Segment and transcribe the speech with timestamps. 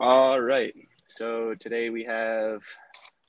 [0.00, 0.74] All right.
[1.06, 2.62] So today we have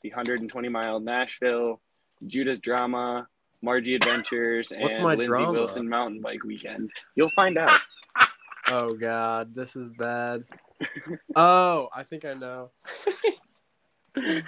[0.02, 1.82] the 120 mile Nashville,
[2.26, 3.28] Judas Drama,
[3.64, 5.52] Marji Adventures, and What's my Lindsey drama?
[5.52, 6.92] Wilson Mountain Bike Weekend.
[7.16, 7.72] You'll find out.
[8.68, 10.46] Oh God, this is bad.
[11.36, 12.72] oh, I think I know.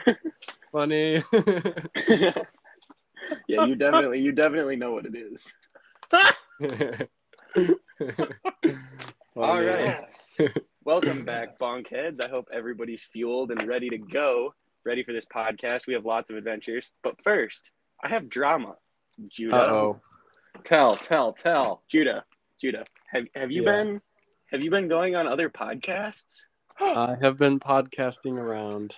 [0.72, 1.22] Funny.
[2.08, 5.54] yeah, you definitely you definitely know what it is.
[9.36, 9.80] All right.
[9.80, 10.40] Yes.
[10.86, 12.24] Welcome back, Bonkheads.
[12.24, 14.54] I hope everybody's fueled and ready to go,
[14.86, 15.88] ready for this podcast.
[15.88, 17.72] We have lots of adventures, but first,
[18.04, 18.76] I have drama.
[19.28, 20.00] Judah, Uh oh.
[20.64, 21.84] tell, tell, tell.
[21.90, 22.24] Judah,
[22.62, 22.86] Judah.
[23.12, 23.72] Have have you Yeah.
[23.72, 24.02] been
[24.52, 26.42] have you been going on other podcasts?
[26.80, 28.94] I have been podcasting around.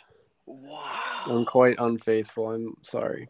[0.45, 0.81] Wow.
[1.25, 2.51] I'm quite unfaithful.
[2.51, 3.27] I'm sorry.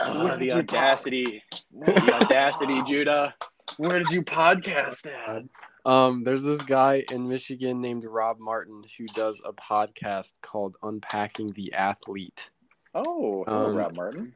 [0.00, 1.42] Oh, Where the did you audacity.
[1.72, 3.34] the audacity, Judah.
[3.78, 5.42] Where did you podcast at?
[5.84, 11.48] Um, there's this guy in Michigan named Rob Martin who does a podcast called Unpacking
[11.48, 12.50] the Athlete.
[12.94, 14.34] Oh, hello, Um, Rob Martin.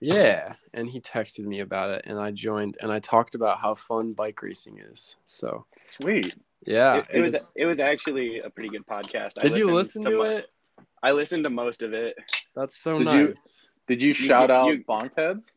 [0.00, 3.74] Yeah, and he texted me about it, and I joined, and I talked about how
[3.74, 5.16] fun bike racing is.
[5.24, 6.34] So Sweet.
[6.66, 9.32] yeah, it, it was it's- it was actually a pretty good podcast.
[9.38, 10.50] I Did you listen to mo- it?
[11.02, 12.12] I listened to most of it.
[12.54, 13.68] That's so Did you- nice.
[13.88, 15.50] Did you shout you- out you- Bonkheads?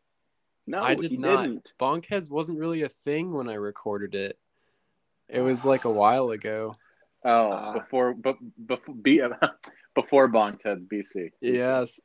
[0.66, 1.42] No, I did he not.
[1.42, 1.72] didn't.
[1.78, 4.38] Bonkheads wasn't really a thing when I recorded it.
[5.28, 6.76] It was like a while ago.
[7.24, 7.72] Oh, Ah.
[7.72, 9.20] before, but before, B,
[9.94, 11.30] before Bonkheads, BC.
[11.40, 11.98] Yes.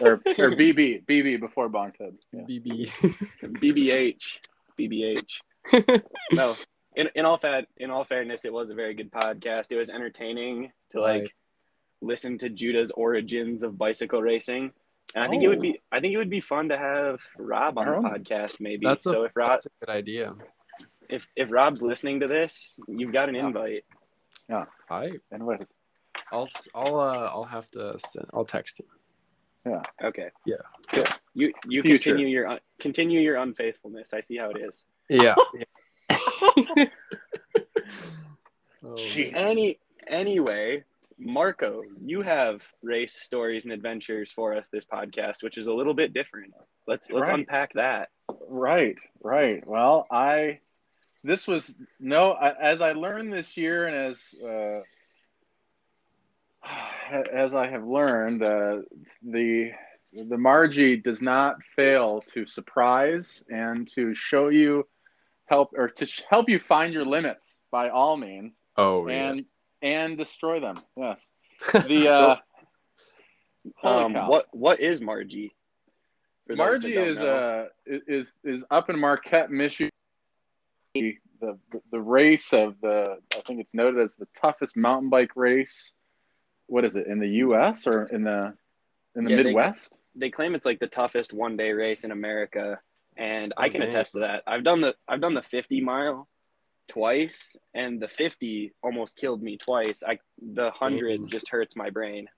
[0.00, 2.18] Or, or BB, BB before Bonkheads.
[2.32, 2.42] Yeah.
[2.48, 2.90] BB.
[3.60, 4.38] BBH,
[4.78, 5.40] BBH.
[6.32, 6.54] no,
[6.94, 9.72] in in all fat in all fairness, it was a very good podcast.
[9.72, 11.34] It was entertaining to like
[12.00, 14.72] listen to Judah's origins of bicycle racing.
[15.14, 15.62] And I think it would Oh.
[15.62, 18.02] be I think it would be fun to have Rob on the Oh.
[18.02, 18.86] podcast maybe.
[18.86, 20.34] That's a, so if Rob that's a good idea.
[21.08, 23.46] If if Rob's listening to this, you've got an Yeah.
[23.46, 23.84] invite.
[24.88, 25.58] I Anyway,
[26.32, 28.86] I'll I'll uh I'll have to send, I'll text him.
[29.66, 29.82] Yeah.
[30.02, 30.30] Okay.
[30.44, 30.56] Yeah.
[30.92, 31.08] Good.
[31.34, 32.10] You you Future.
[32.12, 34.12] continue your continue your unfaithfulness.
[34.14, 34.84] I see how it is.
[35.08, 35.34] Yeah.
[38.84, 38.94] oh,
[39.34, 40.84] Any anyway,
[41.18, 45.94] Marco, you have race stories and adventures for us this podcast, which is a little
[45.94, 46.54] bit different.
[46.86, 47.40] Let's let's Right.
[47.40, 48.10] unpack that.
[48.48, 49.66] Right, right.
[49.66, 50.60] Well, I
[51.26, 54.80] this was no I, as I learned this year, and as uh,
[57.32, 58.78] as I have learned, uh,
[59.22, 59.72] the
[60.12, 64.86] the Marji does not fail to surprise and to show you
[65.46, 69.44] help or to sh- help you find your limits by all means, oh and
[69.82, 70.80] and destroy them.
[70.96, 71.30] Yes,
[71.72, 72.36] the uh,
[73.76, 75.50] holy Um, what what is Marji?
[76.46, 77.68] For those that Marji is know.
[77.88, 79.90] uh is is up in Marquette, Michigan.
[81.00, 85.36] The, the the race of the I think it's noted as the toughest mountain bike
[85.36, 85.92] race.
[86.66, 87.86] What is it in the U.S.
[87.86, 88.54] or in the
[89.14, 89.98] in the Yeah, Midwest?
[90.14, 92.80] they claim it's like the toughest one day race in America,
[93.16, 93.88] and I Oh, can man.
[93.90, 94.42] attest to that.
[94.46, 96.28] I've done the I've done the 50 mile
[96.88, 100.02] twice, and the 50 almost killed me twice.
[100.06, 102.28] I the hundred just hurts my brain.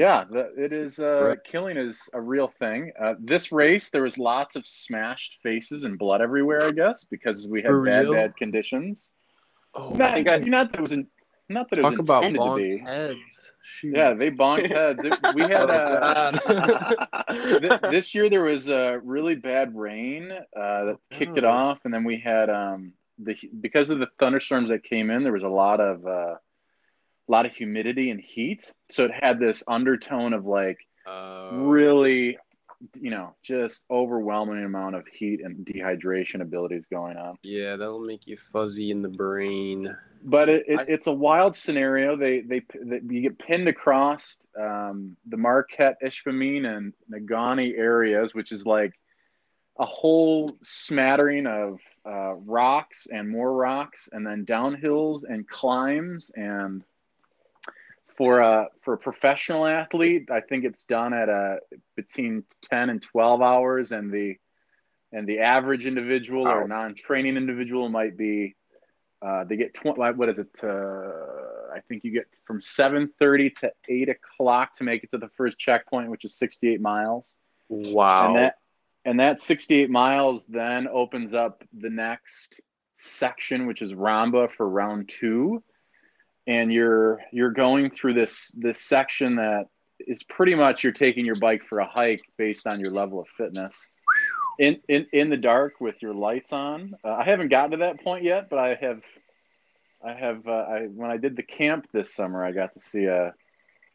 [0.00, 0.98] Yeah, the, it is.
[0.98, 1.44] Uh, Right.
[1.44, 2.90] Killing is a real thing.
[2.98, 6.62] Uh, this race, there was lots of smashed faces and blood everywhere.
[6.62, 9.10] I guess because we had bad bad conditions.
[9.74, 11.06] oh, Not, I- not that it was in,
[11.50, 12.82] not that it was talk about intended to be.
[12.82, 13.52] heads.
[13.62, 13.94] Shoot.
[13.94, 15.00] Yeah, they bonked heads.
[15.04, 20.84] It- we had Oh, uh, Th- this year there was uh, really bad rain uh,
[20.86, 21.50] that kicked it Oh.
[21.50, 25.32] off, and then we had um, the because of the thunderstorms that came in, there
[25.40, 26.06] was a lot of
[27.30, 32.36] uh, lot of humidity and heat, so it had this undertone of like Uh, really,
[33.00, 37.36] you know, just overwhelming amount of heat and dehydration abilities going on.
[37.42, 39.94] yeah, that'll make you fuzzy in the brain.
[40.22, 42.16] But it, it, I- it's a wild scenario.
[42.16, 48.52] They, they they you get pinned across um, the Marquette, Ishpeming, and Negaunee areas, which
[48.52, 48.92] is like
[49.78, 56.30] a whole smattering of uh, rocks and more rocks, and then downhills and climbs.
[56.36, 56.84] And
[58.20, 61.60] for a for a professional athlete, I think it's done at a
[61.96, 64.36] between ten and twelve hours, and the
[65.10, 68.54] and the average individual or non-training individual might be
[69.22, 70.68] uh, they get 20 what is it uh,
[71.74, 75.58] i think you get from 7.30 to 8 o'clock to make it to the first
[75.58, 77.34] checkpoint which is 68 miles.
[77.68, 78.28] Wow.
[78.28, 78.54] and that
[79.04, 82.60] and that 68 miles then opens up the next
[82.94, 85.62] section which is ramba for round two
[86.50, 88.34] and you're you're going through this
[88.66, 89.64] this section that
[90.00, 93.28] is pretty much you're taking your bike for a hike based on your level of
[93.28, 93.88] fitness
[94.58, 98.02] in in, in the dark with your lights on uh, i haven't gotten to that
[98.02, 99.00] point yet but i have
[100.02, 100.48] I have.
[100.48, 103.34] Uh, I when I did the camp this summer, I got to see a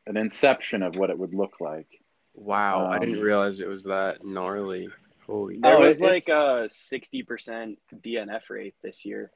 [0.05, 1.87] an inception of what it would look like.
[2.35, 4.87] Wow, I didn't Um, realize it was that gnarly.
[5.25, 5.57] Holy.
[5.57, 9.31] There Oh, was like a sixty percent DNF rate this year.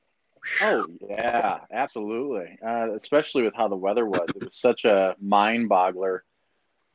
[0.62, 2.58] Oh yeah, absolutely.
[2.66, 6.20] Uh, especially with how the weather was, it was such a mind boggler.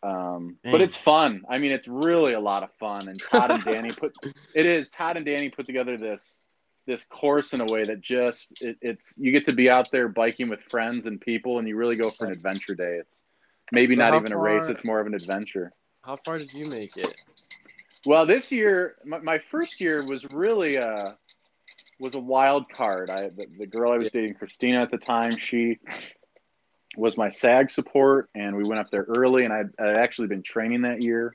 [0.02, 1.44] Um, but it's fun.
[1.48, 3.08] I mean, it's really a lot of fun.
[3.08, 4.14] And Todd and Danny put
[4.54, 6.42] it is Todd and Danny put together this
[6.86, 10.08] this course in a way that just it, it's you get to be out there
[10.08, 12.98] biking with friends and people, and you really go for an adventure day.
[13.00, 13.22] It's
[13.72, 15.72] maybe not even a race; it's more of an adventure.
[16.02, 17.24] How far did you make it?
[18.04, 21.16] Well, this year, my, my first year was really a
[21.98, 23.10] was a wild card.
[23.10, 25.78] I the, the girl I was dating, Christina, at the time, she
[26.96, 30.42] was my SAG support, and we went up there early, and I I'd actually been
[30.42, 31.34] training that year,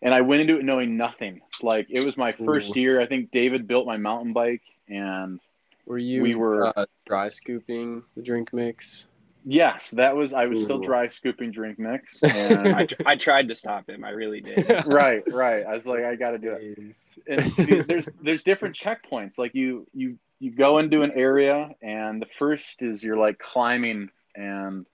[0.00, 1.40] and I went into it knowing nothing.
[1.62, 2.80] Like it was my first Ooh.
[2.80, 3.00] year.
[3.00, 5.40] I think David built my mountain bike, and
[5.86, 9.06] Were you We were- uh, dry scooping the drink mix?
[9.44, 13.48] Yes, that was I was still dry scooping drink mix, I, and tr- I tried
[13.48, 14.04] to stop him.
[14.04, 14.68] I really did.
[14.86, 15.64] right, right.
[15.64, 16.78] I was like, I got to do it.
[17.26, 19.38] and there's there's different checkpoints.
[19.38, 24.10] Like you you you go into an area, and the first is you're like climbing,
[24.34, 24.86] and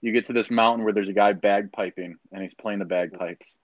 [0.00, 3.56] you get to this mountain where there's a guy bagpiping, and he's playing the bagpipes.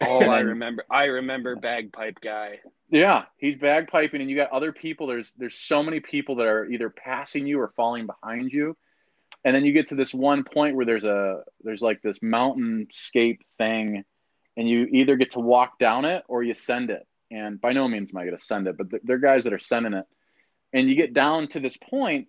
[0.00, 0.84] Oh, I remember.
[0.90, 2.60] I remember bagpipe guy.
[2.90, 5.06] Yeah, he's bagpiping, and you got other people.
[5.06, 8.76] There's there's so many people that are either passing you or falling behind you,
[9.44, 13.40] and then you get to this one point where there's a there's like this mountainscape
[13.58, 14.04] thing,
[14.56, 17.06] and you either get to walk down it or you send it.
[17.30, 19.52] And by no means am I going to send it, but th- they're guys that
[19.52, 20.04] are sending it,
[20.72, 22.28] and you get down to this point,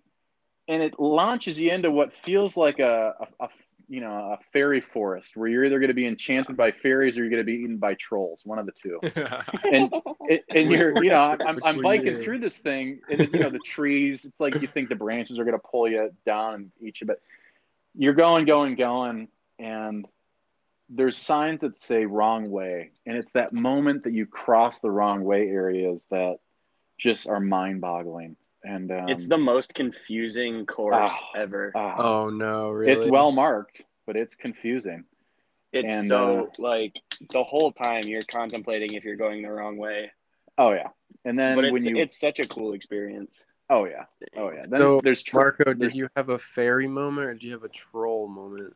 [0.66, 3.48] and it launches you into what feels like a, a, a
[3.88, 7.20] you know a fairy forest where you're either going to be enchanted by fairies or
[7.20, 9.00] you're going to be eaten by trolls, one of the two.
[9.72, 9.92] And
[10.50, 13.40] and, you're you know I'm, I'm, Which I'm were biking through this thing and you
[13.40, 16.54] know the trees it's like you think the branches are going to pull you down
[16.54, 17.20] and eat you but
[17.94, 19.28] you're going going going
[19.58, 20.06] and
[20.88, 25.24] there's signs that say wrong way and it's that moment that you cross the wrong
[25.24, 26.36] way areas that
[26.98, 31.30] just are mind boggling and um, It's the most confusing course Ah.
[31.36, 31.72] ever.
[31.74, 32.92] ah, oh no, really?
[32.92, 35.04] it's well marked but it's confusing
[35.72, 37.00] It's and, so like
[37.30, 40.10] the whole time you're contemplating if you're going the wrong way.
[40.58, 40.88] oh yeah
[41.24, 43.44] and then But it's when you it's such a cool experience.
[43.70, 44.04] oh yeah
[44.36, 47.34] oh yeah then So, there's tr- Marco, did there's- you have a fairy moment or
[47.34, 48.74] do you have a troll moment?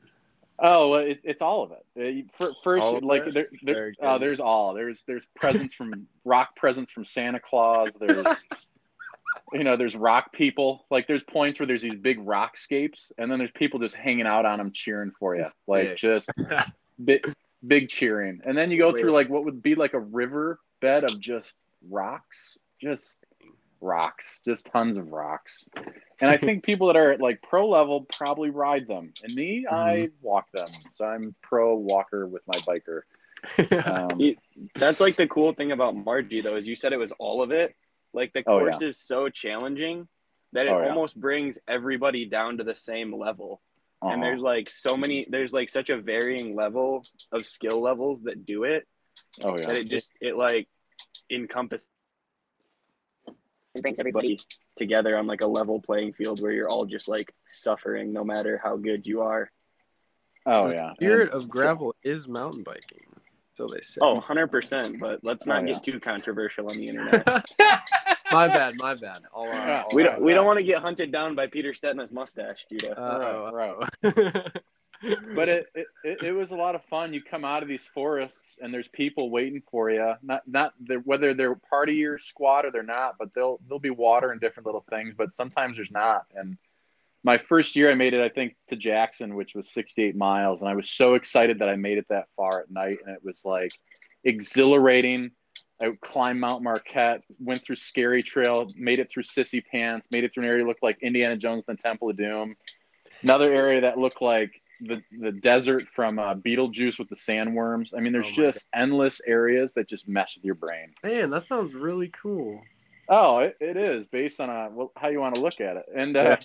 [0.60, 2.26] Oh, well, it, it's all of it.
[2.40, 3.32] Uh, First, All like it?
[3.34, 4.74] there, there, Very oh, there's all.
[4.74, 7.90] There's there's presents from rock presents from Santa Claus.
[8.00, 8.26] There's
[9.52, 10.86] you know there's rock people.
[10.90, 14.26] Like there's points where there's these big rock rockscapes, and then there's people just hanging
[14.26, 16.30] out on them cheering for you, like just
[17.04, 17.24] big
[17.66, 18.40] big cheering.
[18.44, 21.54] And then you go through like what would be like a river bed of just
[21.88, 23.18] rocks, just
[23.80, 25.68] rocks, just tons of rocks.
[26.20, 29.12] And I think people that are at like pro level probably ride them.
[29.22, 30.68] And me, I walk them.
[30.92, 33.02] So I'm pro walker with my biker.
[33.86, 34.36] Um, See,
[34.74, 37.52] That's like the cool thing about Marji though, is you said it was all of
[37.52, 37.76] it.
[38.18, 40.08] Like the Oh, course is so challenging
[40.52, 40.88] that it Oh, yeah.
[40.88, 43.60] almost brings everybody down to the same level.
[44.02, 44.20] And uh-huh.
[44.22, 48.62] there's like so many there's like such a varying level of skill levels that do
[48.64, 48.86] it
[49.42, 49.66] oh yeah.
[49.66, 49.80] that yeah.
[49.80, 50.68] it just it like
[51.30, 51.90] encompasses
[53.74, 54.38] and brings everybody
[54.76, 58.60] together on like a level playing field where you're all just like suffering no matter
[58.62, 59.50] how good you are.
[60.46, 60.92] Oh the yeah.
[60.94, 63.07] spirit And of so- gravel is mountain biking.
[63.58, 63.98] So they say.
[64.00, 65.72] Oh, 100%, but let's not Oh, yeah.
[65.72, 67.26] get too controversial on the internet.
[68.30, 69.18] my bad, my bad.
[69.34, 70.36] I'll, uh, Yeah, I'll- we Right, don't we right.
[70.36, 72.96] don't want to get hunted down by Peter Stetina's mustache, Judah.
[72.96, 73.74] Uh, Right,
[74.14, 74.52] right.
[75.34, 77.12] but it, it, it, it was a lot of fun.
[77.12, 80.14] You come out of these forests and there's people waiting for you.
[80.22, 83.80] Not not the, whether they're part of your squad or they're not, but they'll they'll
[83.80, 85.14] be water and different little things.
[85.18, 86.26] But sometimes there's not.
[86.36, 86.56] And
[87.24, 90.70] my first year, I made it I think to Jackson, which was 68 miles, and
[90.70, 93.44] I was so excited that I made it that far at night, and it was
[93.44, 93.72] like
[94.24, 95.32] exhilarating.
[95.80, 100.34] I climbed Mount Marquette, went through Scary Trail, made it through Sissy Pants, made it
[100.34, 102.56] through an area that looked like Indiana Jones and the Temple of Doom.
[103.22, 107.94] Another area that looked like the, the desert from uh, Beetlejuice with the sandworms.
[107.96, 110.94] I mean, there's Oh just endless areas that just mess with your brain.
[111.04, 112.60] Man, that sounds really cool.
[113.08, 115.86] Oh, it, it is based on a, well, how you want to look at it.
[115.94, 116.36] And uh,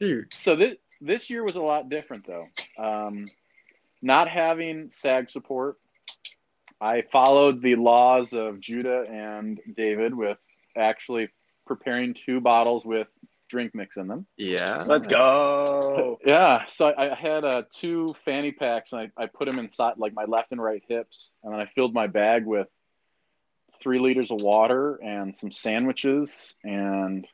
[0.00, 0.32] Dude.
[0.32, 2.46] so this this year was a lot different though.
[2.78, 3.26] Um,
[4.02, 5.76] not having SAG support,
[6.80, 10.38] I followed the laws of Judah and David with
[10.76, 11.28] actually
[11.66, 13.08] preparing two bottles with
[13.50, 14.26] drink mix in them.
[14.38, 14.84] Yeah.
[14.86, 16.18] Let's go.
[16.24, 19.94] Yeah, so I, I had uh, two fanny packs, and I, I put them inside
[19.98, 22.68] like my left and right hips, and then I filled my bag with
[23.80, 27.26] three liters of water and some sandwiches and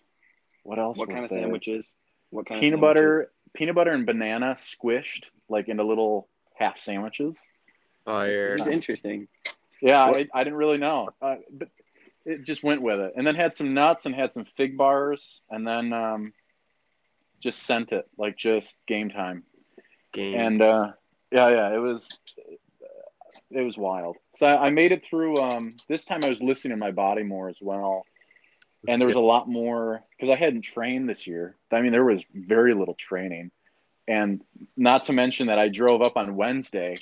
[0.62, 0.98] what else?
[0.98, 1.40] What was kind of there?
[1.40, 1.94] sandwiches?
[2.30, 7.40] What kind peanut of butter, peanut butter and banana squished like into little half sandwiches.
[8.04, 8.56] Fire.
[8.56, 9.28] This is interesting.
[9.80, 11.68] Yeah, I, I didn't really know, uh, but
[12.24, 13.12] it just went with it.
[13.16, 16.32] And then had some nuts and had some fig bars, and then um,
[17.42, 19.44] just sent it like just game time.
[20.12, 20.34] Game.
[20.34, 20.92] And uh,
[21.30, 22.18] yeah, yeah, it was
[23.50, 24.16] it was wild.
[24.34, 25.36] So I, I made it through.
[25.36, 28.04] Um, this time I was listening to my body more as well,
[28.88, 31.56] and there was a lot more because I hadn't trained this year.
[31.72, 33.50] I mean, there was very little training,
[34.08, 34.42] and
[34.76, 36.94] not to mention that I drove up on Wednesday,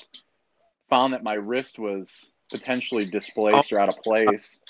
[0.90, 4.60] found that my wrist was potentially displaced or out of place.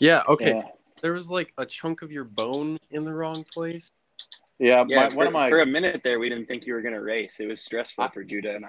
[0.00, 0.22] yeah.
[0.28, 0.54] Okay.
[0.54, 0.68] Yeah,
[1.02, 3.90] There was like a chunk of your bone in the wrong place.
[4.58, 4.84] yeah.
[4.88, 6.82] Yeah, my, for, one of my for a minute there, we didn't think you were
[6.82, 7.40] gonna race.
[7.40, 8.68] It was stressful I- for Judah and I.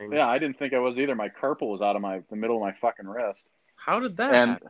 [0.00, 0.06] Yeah.
[0.12, 1.14] yeah, I didn't think I was either.
[1.14, 3.46] My carpal was out of my the middle of my fucking wrist.
[3.76, 4.68] How did that And- happen?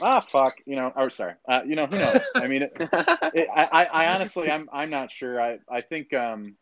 [0.00, 0.56] Ah, fuck.
[0.66, 0.92] You know.
[0.96, 1.34] Oh, sorry.
[1.48, 2.22] Uh, you know who knows?
[2.34, 5.40] I mean, it, it, I, I, I honestly, I'm, I'm not sure.
[5.40, 6.56] I, I think um,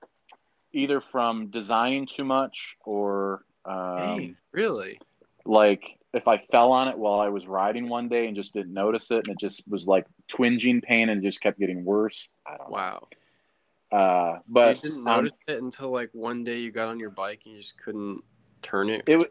[0.73, 4.99] either from designing too much or um, Dang, really?
[5.45, 8.73] like if I fell on it while I was riding one day and just didn't
[8.73, 12.29] notice it, and it just was like twinging pain and just kept getting worse.
[12.47, 12.77] I don't know.
[12.77, 13.09] Wow.
[13.11, 13.99] know.
[13.99, 17.11] Uh, but you didn't um, notice it until like one day you got on your
[17.11, 18.23] bike and you just couldn't
[18.63, 19.05] turn it.
[19.07, 19.27] it, wa-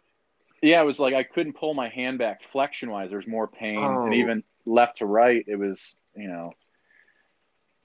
[0.63, 3.09] yeah, it was like I couldn't pull my hand back flexion wise.
[3.09, 4.05] There was more pain, Oh.
[4.05, 6.53] and even left to right, it was you know.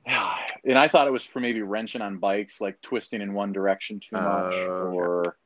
[0.64, 4.00] And I thought it was for maybe wrenching on bikes, like twisting in one direction
[4.00, 4.96] too much, Oh, okay.
[4.96, 5.36] or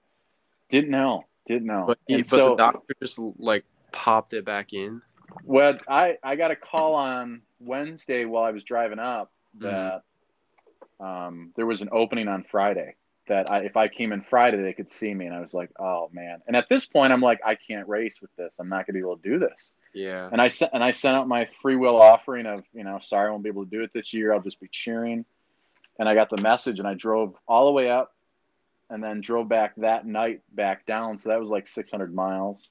[0.71, 1.85] didn't know, didn't know.
[1.87, 5.03] but and but so, the doctor just like popped it back in.
[5.45, 9.67] well, I I got a call on Wednesday while I was driving up Mm-hmm.
[9.67, 10.03] that
[11.05, 12.95] um, there was an opening on Friday.
[13.29, 15.71] That I, if I came in Friday, they could see me, and I was like,
[15.79, 16.43] oh man.
[16.47, 18.57] And at this point, I'm like, I can't race with this.
[18.59, 19.73] I'm not going to be able to do this.
[19.95, 20.29] Yeah.
[20.31, 23.29] And I sent and I sent out my free will offering of, you know, sorry
[23.29, 24.33] I won't be able to do it this year.
[24.33, 25.25] I'll just be cheering.
[25.99, 28.13] And I got the message and I drove all the way up
[28.91, 31.19] and then drove back that night back down.
[31.19, 32.71] So that was like 600 miles.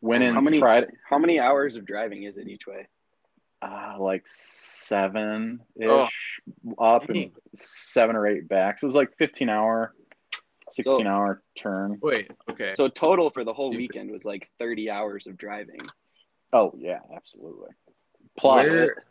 [0.00, 2.86] Went in How many- Friday, How many hours of driving is it each way?
[3.62, 6.06] Uh, like seven ish Oh.
[6.78, 7.16] up Dang.
[7.24, 8.78] and seven or eight back.
[8.78, 9.94] So it was like 15 hour,
[10.70, 11.98] 16 So- hour turn.
[12.02, 12.30] Wait.
[12.50, 12.70] Okay.
[12.70, 15.80] So total for the whole weekend was like 30 hours of driving.
[16.52, 17.68] Oh, yeah, absolutely.
[18.36, 19.04] Plus, Where,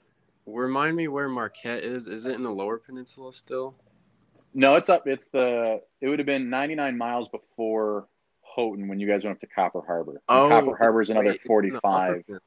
[0.46, 2.08] remind me where Marquette is.
[2.08, 3.76] Is it in the Lower Peninsula still?
[4.54, 5.08] No, it's up.
[5.08, 5.82] It's the.
[6.02, 8.08] It would have been 99 miles before
[8.42, 10.12] Houghton when you guys went up to Copper Harbor.
[10.14, 12.40] And Oh, Copper Harbor is another way- it's in the Upper 45.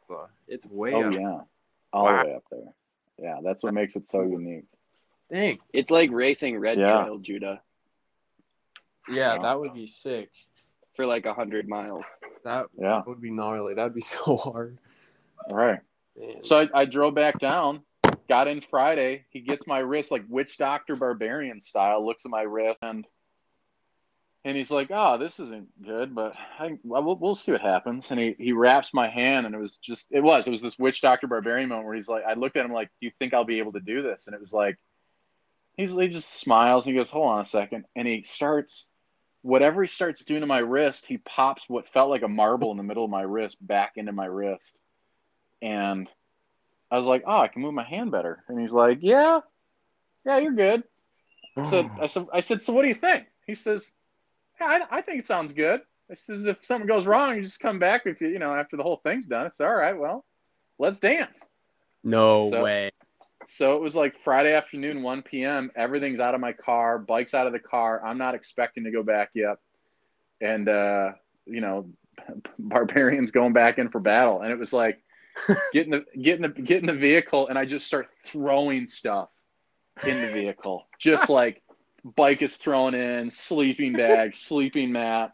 [0.49, 1.15] It's way Oh up.
[1.15, 1.41] yeah,
[1.93, 2.23] all Wow.
[2.23, 2.73] the way up there.
[3.19, 4.65] Yeah, that's what makes it so unique.
[5.31, 5.59] Dang.
[5.73, 7.03] It's like racing Red Yeah.
[7.05, 7.63] Trail, Judah,
[9.09, 9.43] Yeah, Wow.
[9.43, 10.31] that would be sick.
[10.95, 12.19] for like a 100 miles.
[12.45, 13.73] That Yeah, would be gnarly.
[13.73, 14.79] That'd be so hard.
[15.49, 15.81] all right.
[16.19, 16.43] Man.
[16.43, 17.83] So I, I drove back down,
[18.29, 19.25] got in Friday.
[19.31, 22.05] He gets my wrist like witch doctor barbarian style.
[22.05, 23.07] Looks at my wrist and
[24.45, 28.11] and he's like, "Oh, this isn't good, but I, well, we'll, we'll see what happens."
[28.11, 30.79] And he, he wraps my hand, and it was just it was it was this
[30.79, 33.35] witch doctor barbarian moment where he's like, I looked at him like, "Do you think
[33.35, 34.79] I'll be able to do this?" And it was like,
[35.77, 37.85] he's he just smiles and he goes, "Hold on a second.
[37.95, 38.89] and he starts
[39.43, 42.77] whatever he starts doing to my wrist, he pops what felt like a marble in
[42.77, 44.77] the middle of my wrist back into my wrist,
[45.61, 46.09] and
[46.91, 49.41] I was like, "Oh, I can move my hand better." And he's like, "Yeah,
[50.25, 50.83] yeah, you're good."
[51.71, 53.27] So I said, I said, so what do you think?
[53.47, 53.93] He says,
[54.61, 55.81] I, I think it sounds good.
[56.11, 58.77] I says, if something goes wrong, you just come back if you, you know, after
[58.77, 59.47] the whole thing's done.
[59.47, 59.97] It's all right.
[59.97, 60.25] Well,
[60.79, 61.49] let's dance.
[62.05, 62.91] no So- way.
[63.49, 65.73] So it was like Friday afternoon, 1 p.m.
[65.75, 68.01] Everything's out of my car, bike's out of the car.
[68.05, 69.57] I'm not expecting to go back yet.
[70.41, 71.13] And, uh,
[71.47, 71.89] you know,
[72.61, 74.43] barbarians going back in for battle.
[74.43, 75.03] And it was like
[75.73, 77.49] getting the, getting the, getting the vehicle.
[77.49, 79.33] And I just start throwing stuff
[80.07, 81.63] in the vehicle, just like
[82.05, 85.33] bike is thrown in, sleeping bag, sleeping mat,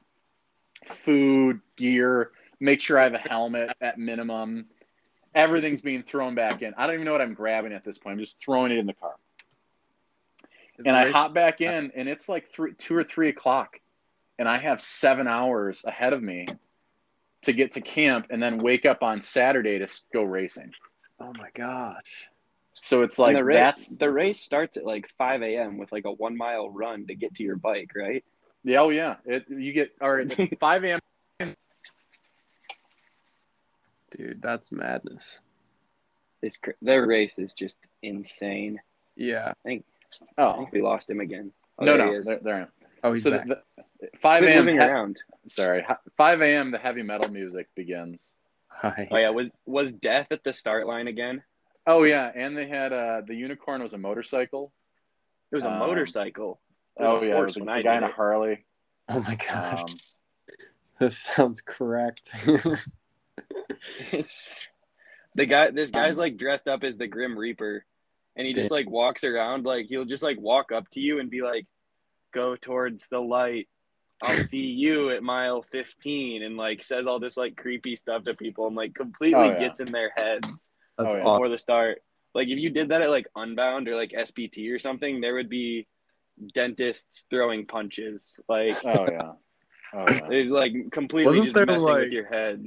[0.87, 4.67] food, gear, make sure I have a helmet at minimum.
[5.35, 6.75] Everything's being thrown back in.
[6.77, 8.15] I don't even know what I'm grabbing at this point.
[8.15, 9.15] I'm just throwing it in the car.
[10.79, 13.81] Is and I race- hop back in, and it's like three, two or three o'clock,
[14.39, 16.47] and I have seven hours ahead of me
[17.43, 20.73] to get to camp, and then wake up on Saturday to go racing.
[21.21, 22.29] Oh my gosh.
[22.80, 25.78] So it's like the, ra- that's the race starts at like 5 a.m.
[25.78, 28.25] with like a one mile run to get to your bike, right?
[28.64, 29.16] yeah, oh yeah.
[29.25, 30.58] It you get all right.
[30.61, 31.00] Five a.m.
[34.11, 35.40] Dude, that's madness.
[36.40, 38.80] This their race is just insane.
[39.16, 39.52] Yeah.
[39.66, 39.82] I
[40.38, 41.52] Oh think we lost him again.
[41.78, 42.26] Oh, no, there he no, is.
[42.26, 42.68] there, there
[43.04, 43.47] Oh, he's so back.
[43.47, 43.62] the,
[44.00, 44.66] the, five a.m.
[44.66, 45.23] he- around.
[45.47, 45.85] sorry,
[46.16, 46.70] five a.m.
[46.70, 48.37] The heavy metal music begins.
[48.70, 49.08] Hi.
[49.11, 51.42] Oh yeah, was was death at the start line again?
[51.88, 54.73] Oh yeah, and they had uh the unicorn was a motorcycle,
[55.50, 56.61] It was a Um, motorcycle.
[56.99, 58.09] Was Oh a yeah, it was a, I guy in a.
[58.12, 58.66] Harley.
[59.09, 59.97] Oh my gosh, Um,
[61.00, 62.30] this sounds correct.
[64.12, 64.68] It's
[65.35, 65.71] the guy.
[65.71, 67.87] This guy's like dressed up as the Grim Reaper,
[68.37, 69.64] and he just like walks around.
[69.64, 71.66] Like he'll just like walk up to you and be like,
[72.35, 73.66] "Go towards the light.
[74.23, 78.35] I'll see you at mile 15," and like says all this like creepy stuff to
[78.35, 79.59] people and like completely Oh, yeah.
[79.61, 81.23] gets in their heads That's Oh, yeah.
[81.25, 81.37] awesome.
[81.38, 82.02] before the start.
[82.35, 85.49] Like if you did that at like Unbound or like SPT or something, there would
[85.49, 85.87] be
[86.55, 88.38] dentists throwing punches.
[88.49, 89.33] Like oh yeah.
[89.95, 90.21] Oh yeah.
[90.28, 92.67] there's like completely Wasn't just there, messing like- with your head.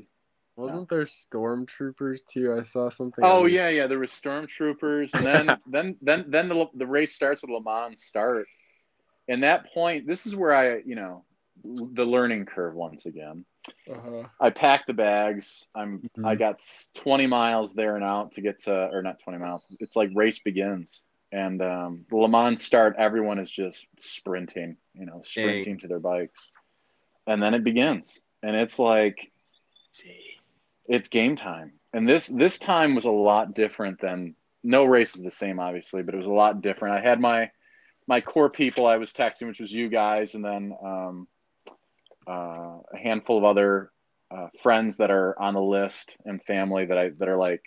[0.58, 2.54] Wasn't there stormtroopers too?
[2.54, 3.24] I saw something.
[3.24, 3.88] Oh on- yeah, yeah.
[3.88, 8.02] There was stormtroopers, and then then then then the the race starts with Le Mans
[8.04, 8.46] start,
[9.30, 11.24] and that point, this is where I you know
[11.64, 13.46] the learning curve once again.
[13.90, 14.24] Uh-huh.
[14.40, 15.68] I packed the bags.
[15.76, 16.26] I'm Mhm.
[16.26, 16.64] I got
[16.96, 19.76] 20 miles there and out to get to or not 20 miles.
[19.80, 21.04] It's like race begins.
[21.32, 26.00] And um, the Le Mans start, everyone is just sprinting, you know, sprinting to their
[26.00, 26.50] bikes.
[27.28, 28.20] And then it begins.
[28.44, 29.32] And it's like
[30.88, 31.74] it's game time.
[31.94, 36.02] And this this time was a lot different than no race is the same obviously,
[36.04, 36.96] but it was a lot different.
[36.96, 37.52] I had my
[38.08, 41.28] my core people I was texting, which was you guys, and then um,
[42.28, 43.92] uh, a handful of other
[44.30, 47.64] uh, friends that are on the list and family that I that are like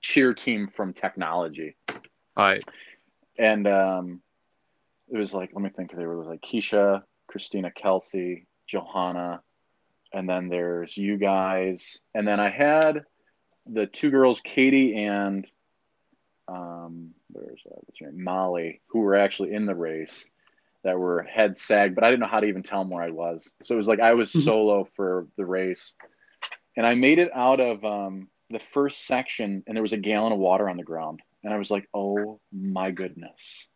[0.00, 1.76] cheer team from technology.
[2.36, 2.60] I
[3.38, 4.22] And um,
[5.08, 5.94] it was like let me think.
[5.94, 9.42] There was like Keisha, Christina, Kelsey, Johanna,
[10.12, 13.04] and then there's you guys, and then I had
[13.66, 15.50] the two girls, Katie and
[16.48, 20.24] um, there's uh, what's her name, Molly, who were actually in the race
[20.86, 23.10] that were head sag, but I didn't know how to even tell them where I
[23.10, 23.52] was.
[23.62, 25.94] So it was like I was solo for the race,
[26.76, 30.32] and I made it out of um, the first section, and there was a gallon
[30.32, 33.68] of water on the ground, and I was like, oh my goodness.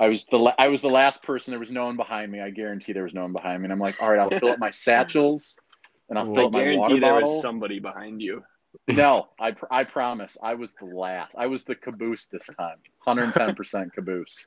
[0.00, 1.52] I was the la- I was the last person.
[1.52, 2.40] There was no one behind me.
[2.40, 3.66] I guarantee there was no one behind me.
[3.66, 5.56] And I'm like, all right, I'll fill up my satchels,
[6.08, 7.32] and I'll fill I up my guarantee water there bottle.
[7.32, 8.42] was somebody behind you.
[8.88, 10.36] No, I pr- I promise.
[10.42, 11.36] I was the last.
[11.38, 12.78] I was the caboose this time.
[13.06, 14.46] 110% caboose.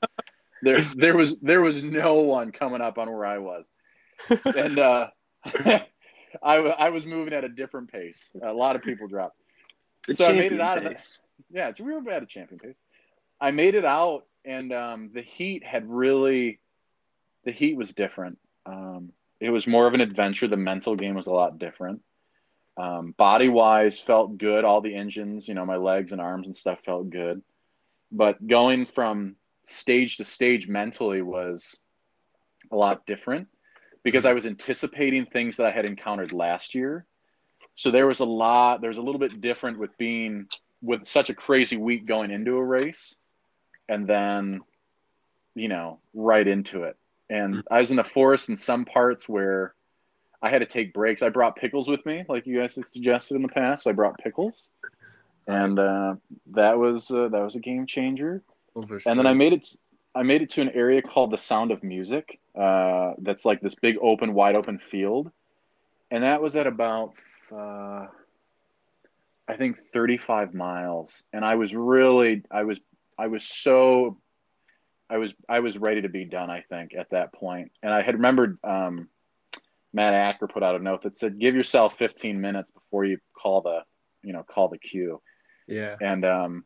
[0.62, 3.66] There there was there was no one coming up on where I was.
[4.56, 5.08] And uh
[6.44, 8.22] I w- I was moving at a different pace.
[8.42, 9.38] A lot of people dropped.
[10.08, 11.02] The So I made it champion out of it.
[11.52, 12.78] Yeah, it's real bad at champion pace.
[13.40, 16.60] I made it out and um the heat had really
[17.46, 18.40] the heat was different.
[18.66, 20.48] Um it was more of an adventure.
[20.48, 22.02] The mental game was a lot different.
[22.76, 24.64] Um, body wise, felt good.
[24.64, 27.42] All the engines, you know, my legs and arms and stuff felt good.
[28.12, 29.36] But going from
[29.68, 31.80] stage to stage mentally was
[32.72, 33.48] a lot different
[34.04, 37.06] because I was anticipating things that I had encountered last year.
[37.76, 40.48] So there was a lot, there's a little bit different with being
[40.82, 43.16] with such a crazy week going into a race
[43.90, 44.62] and then,
[45.56, 46.98] you know, right into it.
[47.30, 49.74] And I was in the forest in some parts where
[50.42, 51.22] I had to take breaks.
[51.22, 53.84] I brought pickles with me, like you guys had suggested in the past.
[53.84, 54.70] So I brought pickles,
[55.48, 56.16] and uh,
[56.52, 58.44] that was uh, that was a game changer.
[59.06, 59.66] And then I made it.
[60.16, 62.40] I made it to an area called the Sound of Music.
[62.56, 65.32] Uh, that's like this big open, wide open field,
[66.10, 67.14] and that was at about
[67.52, 68.08] uh,
[69.48, 71.24] I think 35 miles.
[71.34, 72.80] And I was really, I was,
[73.18, 74.18] I was so,
[75.10, 76.50] I was, I was ready to be done.
[76.50, 78.58] I think at that point, and I had remembered.
[78.64, 79.10] Um,
[79.94, 83.62] Matt Acker put out a note that said, "Give yourself 15 minutes before you call
[83.62, 83.80] the,
[84.22, 85.22] you know, call the queue."
[85.68, 85.96] yeah.
[86.02, 86.66] And um,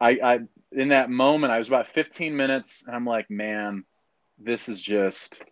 [0.00, 0.38] I, I,
[0.72, 3.84] in that moment, I was about 15 minutes, and I'm like, "Man,
[4.38, 5.42] this is just,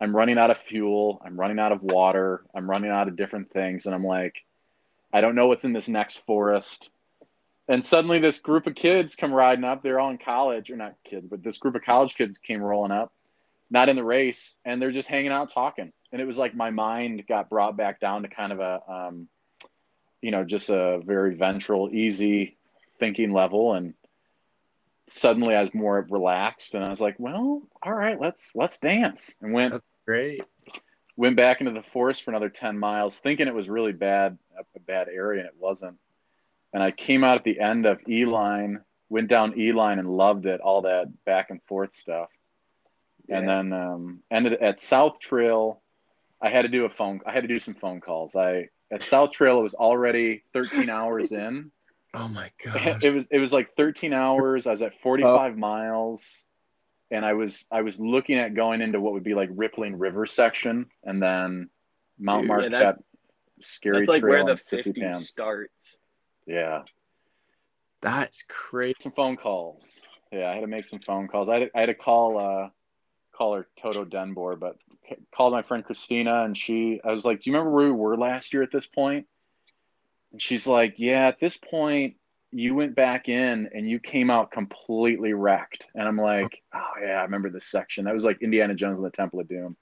[0.00, 1.20] I'm running out of fuel.
[1.24, 2.44] I'm running out of water.
[2.54, 4.44] I'm running out of different things, and I'm like,
[5.12, 6.90] I don't know what's in this next forest."
[7.68, 9.82] And suddenly, this group of kids come riding up.
[9.82, 12.92] They're all in college, or not kids, but this group of college kids came rolling
[12.92, 13.12] up,
[13.70, 16.70] not in the race, and they're just hanging out talking and it was like my
[16.70, 19.28] mind got brought back down to kind of a um,
[20.20, 22.56] you know just a very ventral easy
[22.98, 23.94] thinking level and
[25.12, 29.34] suddenly i was more relaxed and i was like well all right let's let's dance
[29.40, 30.42] and went That's great.
[31.16, 34.38] went back into the forest for another 10 miles thinking it was really bad
[34.76, 35.98] a bad area and it wasn't.
[36.72, 40.60] And i came out at the end of e-line went down e-line and loved it
[40.60, 42.28] all that back and forth stuff.
[43.28, 45.82] And then um, ended at south trail.
[46.40, 48.34] I had to do a phone i had to do some phone calls.
[48.34, 51.70] I at south trail it was already 13 hours in
[52.14, 53.02] Oh my god!
[53.04, 56.44] it was it was like 13 hours i was at 45 miles
[57.10, 60.26] and i was i was looking at going into what would be like rippling river
[60.26, 61.70] section and then
[62.18, 62.98] mount Dude, yeah, marquette that-
[63.60, 65.98] scary That's like where the and sissy 50 pants starts.
[66.46, 66.82] yeah
[68.00, 68.94] That's crazy.
[69.00, 70.00] some phone calls
[70.32, 71.48] Yeah, I had to make some phone calls.
[71.48, 72.68] I had to, I had to call uh,
[73.32, 74.76] call her Toto Denbor, but
[75.34, 77.00] called my friend Christina, and she.
[77.04, 79.26] I was like, "Do you remember where we were last year at this point?"
[80.32, 82.14] And she's like, "Yeah, at this point,
[82.52, 87.18] you went back in and you came out completely wrecked." And I'm like, "Oh yeah,
[87.18, 88.04] I remember this section.
[88.04, 89.76] That was like Indiana Jones and the Temple of Doom."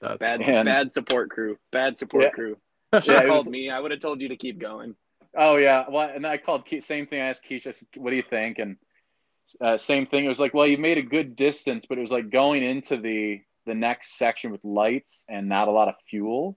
[0.00, 1.58] That's Bad, And- bad support crew.
[1.72, 2.30] Bad support Yeah.
[2.30, 2.56] crew.
[2.92, 3.68] Yeah, Should have it called was- me.
[3.70, 4.94] I would have told you to keep going.
[5.36, 7.20] Oh yeah, well, and I called Ke- same thing.
[7.20, 8.76] I asked Keisha, I said, "What do you think?" And
[9.60, 10.24] uh, same thing.
[10.24, 12.96] It was like, "Well, you made a good distance, but it was like going into
[12.96, 16.56] the the next section with lights and not a lot of fuel."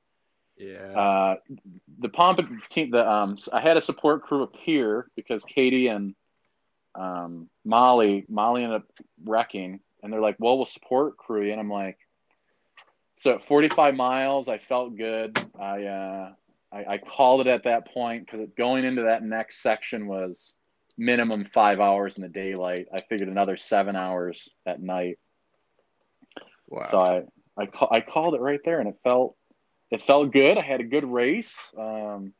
[0.61, 0.99] Yeah.
[0.99, 1.35] Uh,
[1.99, 6.15] the pomp team, the um, I had a support crew appear because Katie and
[6.95, 8.87] um, Molly, Molly ended up
[9.23, 11.97] wrecking, and they're like, "Well, we'll support crew," you," and I'm like,
[13.17, 15.37] so at 45 miles, I felt good.
[15.59, 16.31] I uh,
[16.71, 20.57] I, I called it at that point because going into that next section was
[20.97, 22.87] minimum five hours in the daylight.
[22.93, 25.17] I figured another seven hours at night.
[26.67, 26.87] wow.
[26.89, 27.23] So I
[27.57, 29.35] I, ca- I called it right there, and it felt
[29.91, 30.57] it felt good.
[30.57, 31.55] I had a good race.
[31.77, 32.33] Um,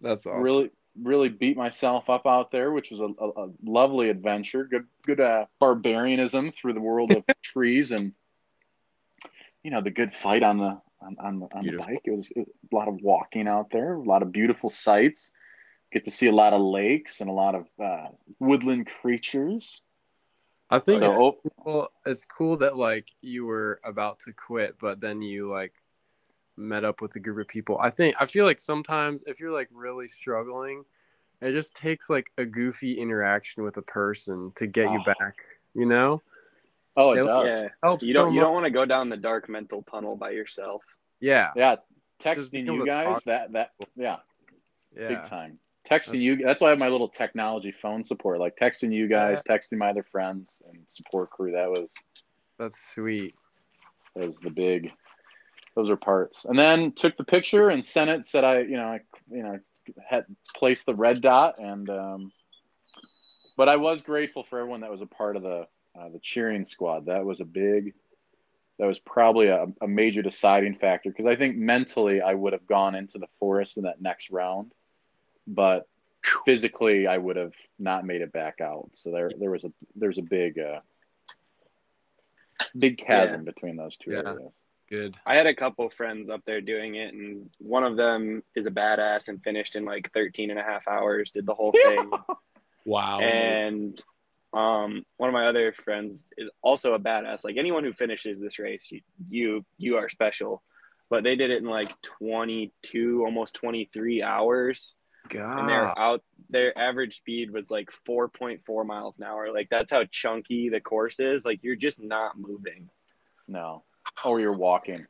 [0.00, 0.42] That's awesome.
[0.42, 0.70] Really
[1.02, 4.64] really beat myself up out there, which was a, a, a lovely adventure.
[4.64, 8.12] Good good uh, barbarianism through the world of trees and
[9.62, 12.02] you know the good fight on the on, on the on the bike.
[12.04, 15.32] It was, it was a lot of walking out there, a lot of beautiful sights.
[15.92, 19.82] Get to see a lot of lakes and a lot of uh, woodland creatures.
[20.70, 21.88] I think So- it's cool.
[22.04, 25.72] It's cool that like you were about to quit, but then you like
[26.58, 27.78] met up with a group of people.
[27.80, 30.84] I think I feel like sometimes if you're like really struggling,
[31.40, 35.14] it just takes like a goofy interaction with a person to get you Oh.
[35.18, 35.36] back.
[35.74, 36.22] You know,
[36.96, 37.46] Oh, it Yeah, does.
[37.46, 37.68] Yeah.
[37.82, 40.82] helps You don't you don't want to go down the dark mental tunnel by yourself.
[41.20, 41.76] Yeah, Yeah,
[42.20, 44.16] texting you guys that that yeah,
[44.96, 45.08] yeah.
[45.08, 45.60] big time.
[45.88, 48.40] Texting you that's why I have my little technology phone support.
[48.40, 51.52] Like texting you guys, texting my other friends and support crew.
[51.52, 51.94] That was
[52.58, 53.34] That's sweet.
[54.16, 54.90] that was the big
[55.78, 56.44] those are parts.
[56.44, 59.60] And then took the picture and sent it, said I, you know, I you know,
[60.04, 62.32] had placed the red dot and um
[63.56, 65.66] but I was grateful for everyone that was a part of the
[65.98, 67.06] uh, the cheering squad.
[67.06, 67.94] That was a big
[68.80, 72.66] that was probably a, a major deciding factor because I think mentally I would have
[72.66, 74.72] gone into the forest in that next round,
[75.46, 75.88] but
[76.44, 78.90] physically I would have not made it back out.
[78.94, 80.80] So there there was a there's a big uh,
[82.76, 84.22] big chasm between those two Yeah.
[84.26, 84.60] areas.
[84.88, 85.16] Good.
[85.26, 88.70] I had a couple friends up there doing it, and one of them is a
[88.70, 92.10] badass and finished in like 13 and a half hours, did the whole thing.
[92.86, 93.20] Wow.
[93.20, 94.02] and
[94.54, 97.44] um, one of my other friends is also a badass.
[97.44, 100.62] Like anyone who finishes this race, you you, you are special.
[101.10, 104.94] But they did it in like 22, almost 23 hours.
[105.28, 105.58] God.
[105.60, 110.04] and they're out their average speed was like 4.4 miles an hour like that's how
[110.10, 112.88] chunky the course is like you're just not moving
[113.46, 113.84] No.
[114.24, 115.06] Or you're walking.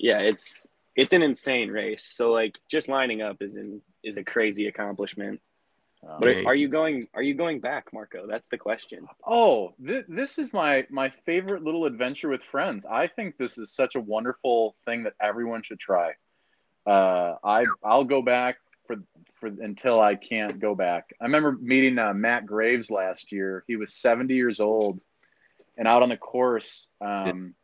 [0.00, 4.24] yeah it's it's an insane race so like just lining up is in is a
[4.24, 5.40] crazy accomplishment
[6.06, 10.06] Um, but are you going are you going back marco that's the question Oh, th-
[10.08, 12.84] this is my my favorite little adventure with friends.
[12.86, 16.12] I think this is such a wonderful thing that everyone should try.
[16.86, 18.96] Uh, I I'll go back for
[19.40, 21.02] for until I can't go back.
[21.20, 23.64] I remember meeting uh, Matt Graves last year.
[23.66, 25.00] He was 70 years old,
[25.78, 26.88] and out on the course.
[27.00, 27.54] Um,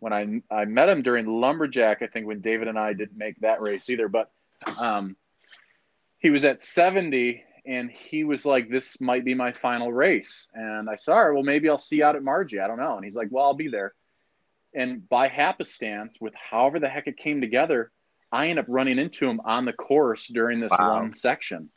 [0.00, 3.38] when I I met him during Lumberjack, I think when David and I didn't make
[3.40, 4.30] that race either, but
[4.80, 5.16] um,
[6.18, 10.88] he was at 70 and he was like, "This might be my final race." And
[10.88, 12.62] I said, "All right, well, maybe I'll see you out at Marji.
[12.62, 13.94] I don't know." And he's like, "Well, I'll be there."
[14.74, 17.90] And by happenstance, with however the heck it came together,
[18.30, 20.94] I end up running into him on the course during this Wow.
[21.00, 21.70] one section,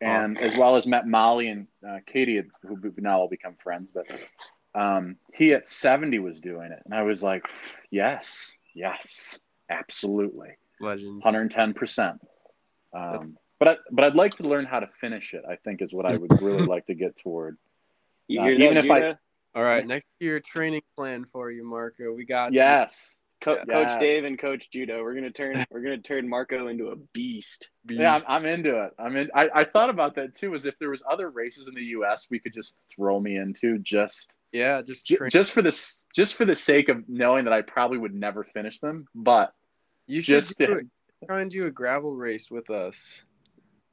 [0.00, 3.88] and as well as met Molly and uh, Katie, who now all become friends.
[3.92, 4.06] But
[4.74, 7.46] um, he at 70 was doing it, and I was like,
[7.90, 11.22] "Yes, yes, absolutely." Legend.
[11.22, 12.18] 110%.
[12.94, 15.42] Um, but I, but I'd like to learn how to finish it.
[15.48, 17.58] I think is what I would really like to get toward.
[18.28, 19.16] you Uh, hear even that, if I-
[19.54, 22.12] All right, next year training plan for you, Marco.
[22.12, 22.52] We got.
[22.52, 23.64] Yes, Co- Yeah.
[23.64, 24.00] coach Yes.
[24.00, 25.02] dave and coach Judah.
[25.02, 28.92] we're gonna turn we're gonna turn marco into a beast yeah, I'm, I'm into it.
[28.98, 29.30] I'm in.
[29.34, 30.54] I, I thought about that too.
[30.54, 32.28] As if there was other races in the U.S.
[32.30, 35.30] we could just throw me into just yeah, just ju- train.
[35.30, 38.80] just for this just for the sake of knowing that I probably would never finish
[38.80, 39.06] them.
[39.14, 39.52] But
[40.06, 40.86] you should just do to- it.
[41.26, 43.22] try and do a gravel race with us.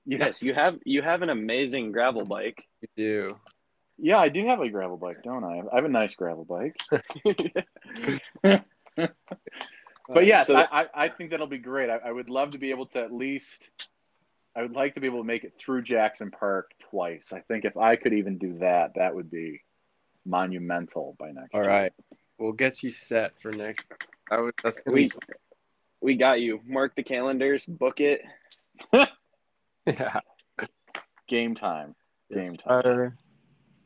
[0.05, 3.27] yes you have you have an amazing gravel bike You do.
[3.99, 5.59] Yeah, I do have a gravel bike, don't I?
[5.71, 6.75] I have a nice gravel bike.
[10.09, 11.89] But yes, So- I, I, I think that'll be great.
[11.89, 13.69] I, I would love to be able to at least
[14.55, 17.33] I would like to be able to make it through Jackson Park twice.
[17.33, 19.61] I think if I could even do that, that would be
[20.27, 21.69] monumental by next All year.
[21.69, 21.93] right,
[22.37, 23.85] we'll get you set for next.
[24.29, 25.11] I would, that's gonna We be
[26.01, 26.59] we got you.
[26.67, 28.21] Mark the calendars, book it.
[28.93, 30.19] yeah.
[31.27, 31.95] Game time.
[32.31, 32.81] Game Yes, time.
[32.83, 33.13] sir.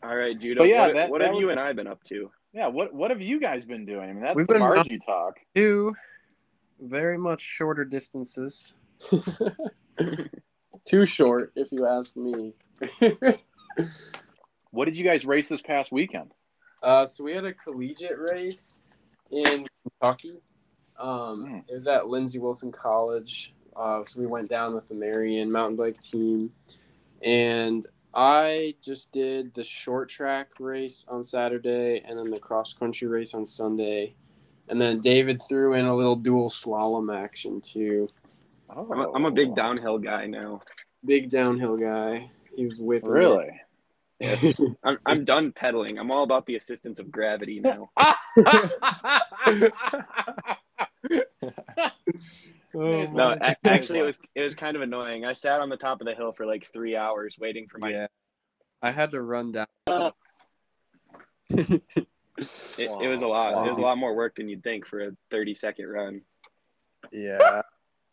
[0.03, 0.61] All right, Judah.
[0.61, 2.29] But yeah, what, that- what that have you and I been up to?
[2.53, 4.09] Yeah, what what have you guys been doing?
[4.09, 5.39] I mean, that's We've the been- Marji talk.
[5.55, 5.95] Two
[6.81, 8.73] very much shorter distances.
[10.87, 12.53] Too short, if you ask me.
[14.71, 16.31] What did you guys race this past weekend?
[16.81, 18.73] Uh, so we had a collegiate race
[19.29, 19.65] in
[20.01, 20.41] Kentucky.
[20.99, 21.57] Um, Hmm.
[21.67, 23.53] It was at Lindsey Wilson College.
[23.75, 26.51] Uh, so we went down with the Marian mountain bike team,
[27.21, 33.07] and I just did the short track race on Saturday, and then the cross country
[33.07, 34.13] race on Sunday,
[34.67, 38.09] and then David threw in a little dual slalom action too.
[38.69, 40.61] Oh, I'm a, I'm a big downhill guy now.
[41.05, 42.29] Big downhill guy.
[42.55, 43.09] He was whipping.
[43.09, 43.53] it.
[44.21, 44.37] Really?
[44.41, 44.61] Yes.
[44.83, 45.97] I'm I'm done pedaling.
[45.99, 47.89] I'm all about the assistance of gravity now.
[52.73, 55.25] Oh, No, a- actually, it was it was kind of annoying.
[55.25, 57.89] I sat on the top of the hill for like three hours waiting for my.
[57.89, 58.07] yeah.
[58.81, 59.67] I had to run down.
[61.49, 61.83] It,
[62.77, 63.65] it was a lot.
[63.65, 66.21] It was a lot more work than you'd think for a 30 second run.
[67.11, 67.61] Yeah.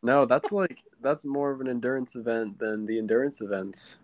[0.03, 3.99] No, that's like that's more of an endurance event than the endurance events.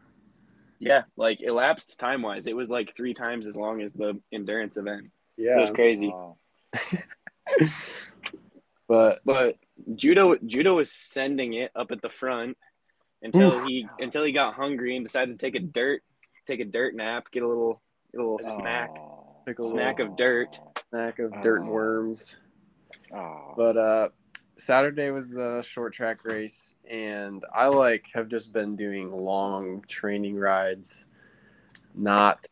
[0.79, 4.77] Yeah, like elapsed time wise, it was like three times as long as the endurance
[4.77, 5.11] event.
[5.37, 6.09] Yeah, it was crazy.
[6.09, 6.37] Wow.
[8.87, 9.57] But But
[9.95, 12.57] Judah Judah was sending it up at the front
[13.23, 16.03] until he until he got hungry and decided to take a dirt
[16.47, 17.81] take a dirt nap, get a little
[18.13, 18.91] get a little snack.
[18.99, 19.21] Oh.
[19.47, 20.59] Took a Snack of dirt.
[20.91, 21.73] snack of dirt and Oh.
[21.73, 22.37] worms.
[23.13, 23.55] Oh.
[23.57, 24.09] But uh
[24.57, 30.37] Saturday was the short track race and I like have just been doing long training
[30.37, 31.07] rides,
[31.95, 32.47] not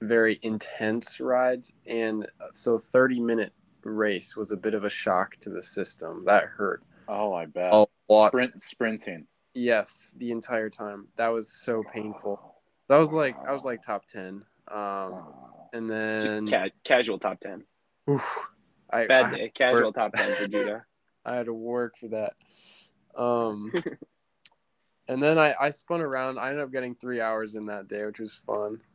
[0.00, 3.52] very intense rides and so 30 minute
[3.84, 6.24] race was a bit of a shock to the system.
[6.26, 7.72] That hurt Oh, I bet.
[7.72, 8.28] a lot.
[8.28, 9.26] Sprint, sprinting.
[9.54, 11.06] Yes, the entire time.
[11.16, 12.56] That was so painful.
[12.88, 14.42] That was like I was like top 10.
[14.68, 15.24] Um
[15.72, 17.64] and Just then ca- casual top 10.
[18.10, 18.48] oof,
[18.90, 19.48] I, Bad I day.
[19.54, 20.84] Casual top 10 for Judah.
[21.24, 22.34] I had to work for that.
[23.16, 23.72] Um,
[25.08, 26.38] and then I, I spun around.
[26.38, 28.80] I ended up getting three hours in that day, which was fun.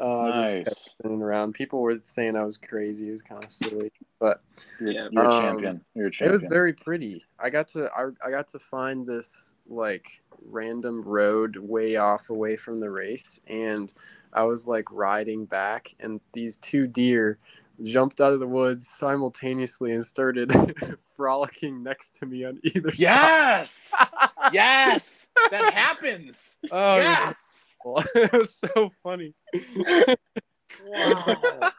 [0.00, 0.94] uh, nice.
[0.94, 1.54] spinning around.
[1.54, 3.08] People were saying I was crazy.
[3.08, 4.42] It was kind of silly, but
[4.80, 5.08] Yeah.
[5.10, 5.84] you're a Um, champion.
[5.94, 6.30] You're a champion.
[6.30, 7.24] it was very pretty.
[7.38, 12.56] I got to I, I got to find this like random road way off away
[12.56, 13.92] from the race, and
[14.32, 17.38] I was like riding back, and these two deer
[17.82, 20.52] jumped out of the woods simultaneously and started
[21.16, 23.92] frolicking next to me on either yes.
[24.52, 25.28] yes.
[25.50, 26.58] That happens.
[26.70, 27.34] Oh, it yes.
[27.84, 29.34] was, it was so funny.
[30.84, 31.70] Wow.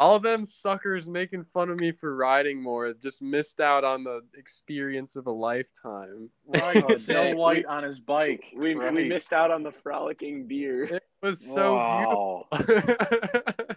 [0.00, 4.22] All them suckers making fun of me for riding more just missed out on the
[4.36, 6.30] experience of a lifetime.
[6.46, 6.98] Right.
[6.98, 7.36] Snow.
[7.36, 8.52] White on his bike.
[8.56, 8.92] We, right.
[8.92, 10.84] we missed out on the frolicking beer.
[10.84, 12.46] It was so wow.
[12.50, 13.73] beautiful.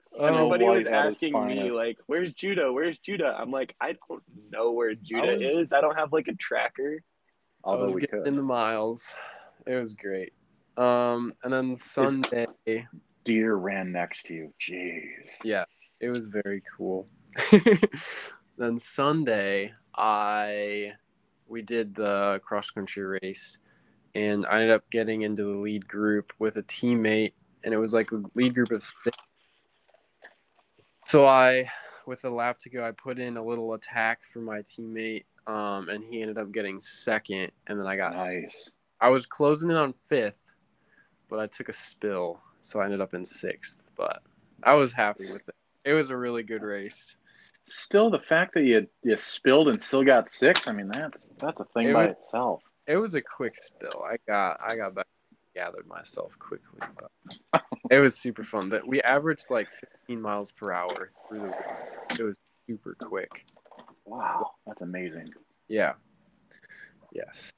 [0.00, 2.72] Snow Everybody was White asking me like, "Where's Judah?
[2.72, 5.72] Where's Judah?" I'm like, I don't know where Judah was- is.
[5.72, 6.98] I don't have like a tracker.
[7.64, 8.28] I although was we getting could.
[8.28, 9.08] in the miles.
[9.66, 10.32] It was great.
[10.76, 12.46] Um, and then Sunday,
[13.24, 14.52] Deer ran next to you.
[14.60, 15.38] Jeez.
[15.44, 15.64] yeah,
[16.00, 17.08] it was very cool.
[18.58, 20.92] then Sunday, I
[21.46, 23.58] we did the cross country race,
[24.14, 27.92] and I ended up getting into the lead group with a teammate, and it was
[27.92, 29.16] like a lead group of six.
[31.06, 31.68] So I,
[32.06, 35.88] with a lap to go, I put in a little attack for my teammate, um,
[35.88, 38.72] and he ended up getting second, and then I got Nice.
[39.00, 40.52] I was closing in on fifth,
[41.28, 43.78] but I took a spill, so I ended up in sixth.
[43.96, 44.22] But
[44.62, 45.54] I was happy with it.
[45.84, 47.16] It was a really good race.
[47.66, 50.68] Still, the fact that you you spilled and still got six.
[50.68, 52.62] I mean, that's that's a thing It by was- itself.
[52.86, 54.02] It was a quick spill.
[54.04, 55.06] I got I got back,
[55.54, 56.80] gathered myself quickly,
[57.52, 58.68] but it was super fun.
[58.68, 59.68] But we averaged like
[60.06, 62.20] 15 miles per hour through the.
[62.20, 63.44] It was super quick.
[64.04, 65.32] Wow, that's amazing.
[65.68, 65.94] Yeah.
[67.12, 67.52] Yes.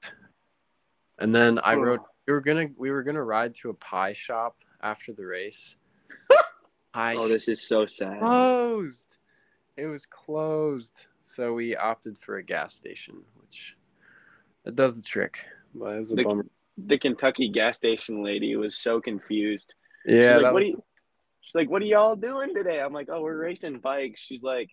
[1.18, 1.78] And then I Oh.
[1.80, 2.00] rode.
[2.26, 5.76] We were gonna we were gonna ride to a pie shop after the race.
[6.92, 8.20] Pie Oh, this is so sad.
[8.20, 9.18] closed.
[9.76, 13.76] It was closed, so we opted for a gas station, which
[14.64, 15.44] it does the trick.
[15.74, 16.46] But it was a The- bummer.
[16.76, 19.74] The Kentucky gas station lady was so confused.
[20.04, 20.84] Yeah, she's like, what was, are you?
[21.40, 22.80] She's like, what are y'all doing today?
[22.80, 24.20] I'm like, oh, we're racing bikes.
[24.20, 24.70] She's like,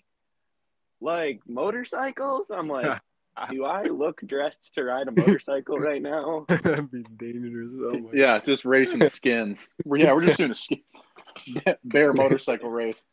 [1.02, 2.50] like motorcycles.
[2.50, 3.02] I'm like,
[3.50, 6.46] do I look dressed to ride a motorcycle right now?
[6.50, 7.72] That'd be dangerous.
[7.84, 9.70] Oh my Yeah, just racing skins.
[9.86, 10.82] We're, yeah, we're just doing a skin,
[11.84, 13.04] bear motorcycle race.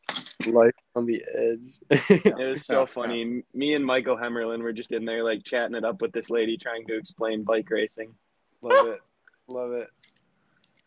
[0.46, 2.00] life on the edge.
[2.10, 3.42] It was so funny.
[3.54, 6.56] Me and Michael Hemmerlin were just in there like chatting it up with this lady
[6.56, 8.14] trying to explain bike racing.
[8.62, 9.00] Love it.
[9.46, 9.88] Love it.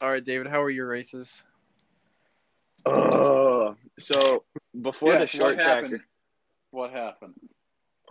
[0.01, 1.43] All right, David, how are your races?
[2.87, 4.43] Oh, so
[4.81, 5.99] before the short what track, happened?
[6.71, 7.33] What happened?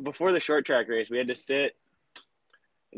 [0.05, 1.77] before the short track race, we had to sit,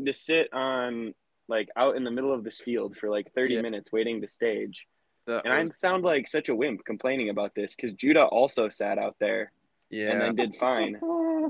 [0.05, 1.13] to sit on
[1.49, 3.61] like out in the middle of this field for like thirty Yeah.
[3.61, 4.87] minutes waiting to stage.
[5.25, 8.97] That And I sound like such a wimp complaining about this because Judah also sat
[8.99, 9.51] out there
[9.89, 10.11] yeah.
[10.11, 10.99] and then did fine.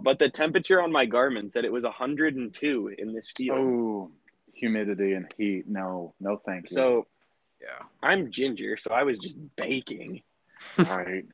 [0.01, 3.57] But the temperature on my Garmin said it was 102 in this field.
[3.57, 4.11] Oh,
[4.53, 5.67] humidity and heat.
[5.67, 6.75] No, no, thank you.
[6.75, 7.07] So
[7.63, 7.85] yeah.
[8.01, 10.21] I'm ginger, so I was just baking.
[10.77, 11.25] right.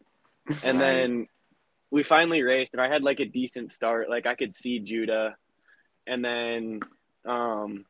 [0.64, 1.28] And then
[1.92, 4.10] we finally raced, and I had like a decent start.
[4.10, 5.36] Like I could see Judah,
[6.08, 6.80] and then
[7.26, 7.86] um,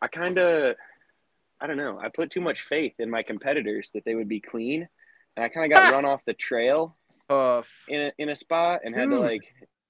[0.00, 0.76] I kind of,
[1.60, 4.40] I don't know, I put too much faith in my competitors that they would be
[4.40, 4.88] clean,
[5.36, 6.96] and I kind of got run off the trail
[7.28, 7.68] Tough.
[7.88, 9.42] in a, in a spot and had to like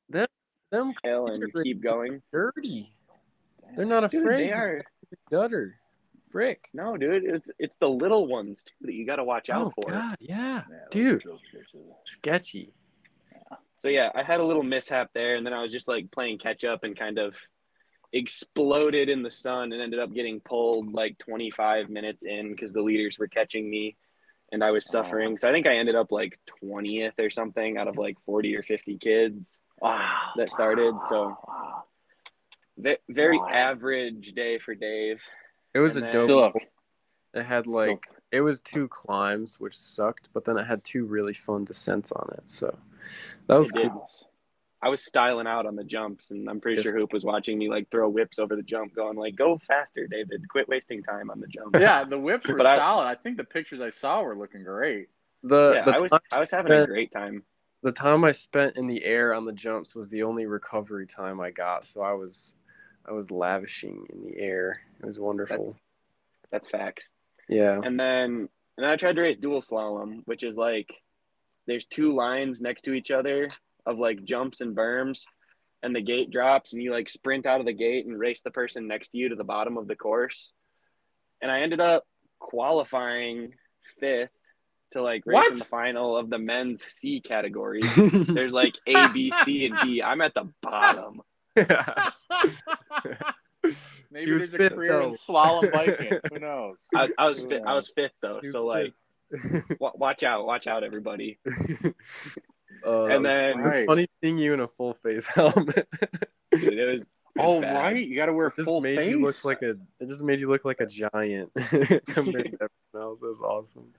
[0.09, 2.23] Them tail and keep going.
[2.33, 2.95] dirty.
[3.77, 4.49] They're not Dude, afraid.
[4.49, 4.83] they are
[5.31, 5.77] Gutter.
[6.33, 6.69] Frick.
[6.73, 7.25] no, dude.
[7.25, 9.91] It's it's the little ones too that you got to watch out Oh for.
[9.93, 10.63] God, yeah.
[10.69, 11.23] Yeah, Dude.
[12.05, 12.73] Sketchy.
[13.79, 16.39] So yeah, I had a little mishap there, and then I was just like playing
[16.39, 17.35] catch up and kind of
[18.13, 22.83] exploded in the sun and ended up getting pulled like 25 minutes in because the
[22.83, 23.97] leaders were catching me
[24.53, 25.37] and I was suffering.
[25.39, 28.63] So I think I ended up like 20th or something out of like 40 or
[28.63, 30.33] 50 kids Wow.
[30.37, 30.95] that started.
[31.09, 31.35] So
[33.09, 33.49] very Wow.
[33.51, 35.25] average day for Dave.
[35.75, 36.53] It was And a then- dope.
[36.53, 36.63] Still,
[37.35, 41.05] It had still- like it was two climbs, which sucked, but then it had two
[41.05, 42.49] really fun descents on it.
[42.49, 42.79] So
[43.47, 43.91] that was It did.
[44.85, 46.85] I was styling out on the jumps, and I'm pretty Yes.
[46.91, 50.07] sure Hoop was watching me like throw whips over the jump, going like, "Go faster,
[50.09, 50.49] David!
[50.49, 53.05] Quit wasting time on the jump." yeah, the whips were But I- solid.
[53.07, 55.09] I think the pictures I saw were looking great.
[55.45, 57.45] The yeah, the, I was I was having a great time.
[57.83, 61.41] the time I spent in the air on the jumps was the only recovery time
[61.41, 61.85] I got.
[61.85, 62.55] So I was
[63.07, 64.81] I was lavishing in the air.
[65.03, 65.77] It was wonderful.
[66.51, 67.13] That's facts.
[67.49, 67.81] yeah.
[67.83, 70.95] And then and then I tried to race dual slalom, which is like
[71.67, 73.49] there's two lines next to each other
[73.87, 75.25] of like jumps and berms,
[75.83, 78.51] and the gate drops, and you like sprint out of the gate and race the
[78.51, 80.53] person next to you to the bottom of the course.
[81.41, 82.05] And I ended up
[82.39, 83.53] qualifying
[83.99, 84.31] fifth
[84.93, 87.81] to like race in the final of the men's C category.
[87.97, 90.03] There's like A, B, C, and D.
[90.03, 91.21] I'm at the bottom.
[94.11, 95.17] Maybe there's a fit, career in though.
[95.17, 96.19] slalom biking.
[96.33, 96.79] Who knows?
[96.95, 98.93] I, I was fi- I was fifth though, You so like
[99.81, 101.39] wa- watch out, watch out, everybody.
[102.85, 103.87] Uh, And then it was Right.
[103.87, 105.87] funny seeing you in a full face helmet.
[106.51, 107.05] dude, it was
[107.39, 107.77] Oh bad.
[107.77, 109.09] right, you got to wear It just full made face.
[109.11, 109.77] you look like a.
[110.01, 113.23] It just made you look like a giant compared to everyone else.
[113.23, 113.93] It was awesome.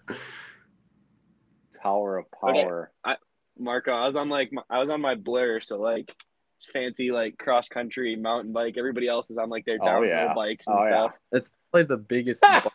[1.82, 2.68] tower of Okay.
[3.06, 3.16] I,
[3.58, 3.94] Marco.
[3.94, 6.33] I was on like my, I was on my blur, so like it's
[6.72, 8.76] fancy like cross country mountain bike.
[8.78, 10.34] Everybody else is on like their Oh, downhill yeah.
[10.34, 10.90] bikes and Oh, yeah.
[10.90, 11.12] stuff.
[11.32, 12.66] It's probably the biggest bike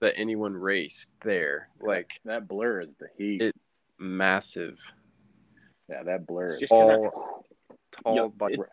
[0.00, 1.68] that anyone raced there.
[1.80, 3.42] Like That blur is the heat.
[3.42, 3.56] It-
[3.98, 4.78] massive,
[5.88, 6.44] yeah, that blur.
[6.44, 7.44] It's is just 'cause tall,
[8.02, 8.54] tall Yo, bike.
[8.58, 8.70] it's,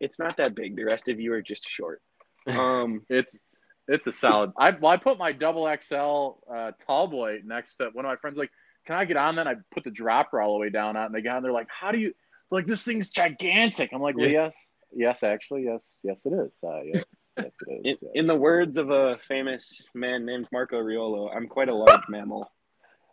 [0.00, 0.76] it's not that big.
[0.76, 2.02] The rest of you are just short.
[2.48, 3.36] Um, It's
[3.88, 4.52] it's a solid.
[4.58, 8.36] I well, I put my double XL uh, Tallboy next to one of my friends.
[8.36, 8.50] Like,
[8.84, 9.46] can I get on that?
[9.46, 11.06] And I put the dropper all the way down on.
[11.06, 11.42] And they got on.
[11.44, 12.12] They're like, how do you?
[12.50, 13.90] They're like, this thing's gigantic.
[13.92, 14.44] I'm like, well, Yeah.
[14.44, 16.52] yes, yes, actually, yes, yes, it is.
[16.62, 17.04] Uh, yes,
[17.36, 17.96] yes, it in, yes.
[18.14, 22.50] in the words of a famous man named Marco Riolo, I'm quite a large mammal.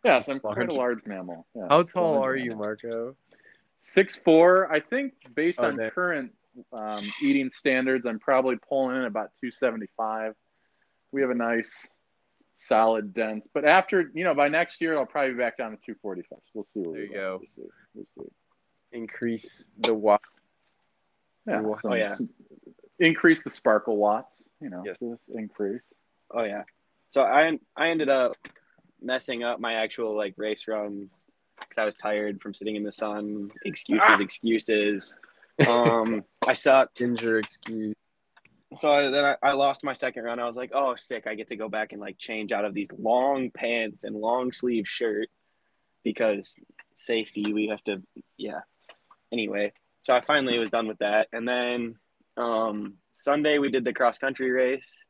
[0.03, 1.47] yes, I'm quite a large mammal.
[1.55, 2.55] Yes, How tall are you.
[2.55, 3.15] Marco?
[3.79, 4.71] Six four.
[4.71, 5.91] I think based Oh, on there.
[5.91, 6.31] current
[6.71, 10.35] um, eating standards, I'm probably pulling in about 275.
[11.11, 11.89] We have a nice,
[12.55, 13.49] solid, dense.
[13.53, 16.39] But after you know, by next year, I'll probably be back down to 245.
[16.53, 16.79] We'll see.
[16.79, 17.39] Where There we you go.
[17.41, 17.71] We'll see.
[17.93, 18.31] We'll see.
[18.93, 20.21] Increase the watt.
[21.45, 21.61] Yeah.
[21.61, 21.75] Wow.
[21.75, 22.15] some- Oh, yeah.
[22.15, 22.29] some-
[22.99, 24.47] increase the sparkle watts.
[24.61, 24.99] You know, Yes.
[24.99, 25.83] just increase.
[26.31, 26.63] Oh yeah.
[27.09, 28.35] So I I ended up
[29.01, 31.27] messing up my actual like race runs
[31.59, 33.51] because I was tired from sitting in the sun.
[33.65, 34.17] Excuses, Ah!
[34.21, 35.19] excuses.
[35.69, 36.97] Um, I sucked.
[36.97, 37.93] Ginger excuse.
[38.73, 40.39] So I, then I, I lost my second run.
[40.39, 41.27] I was like, oh, sick.
[41.27, 44.51] I get to go back and like change out of these long pants and long
[44.51, 45.29] sleeve shirt
[46.03, 46.55] because
[46.95, 47.53] safety.
[47.53, 48.01] We have to,
[48.35, 48.61] yeah.
[49.33, 49.73] Anyway,
[50.03, 51.95] so I finally was done with that, and then
[52.37, 55.07] um, Sunday we did the cross country race,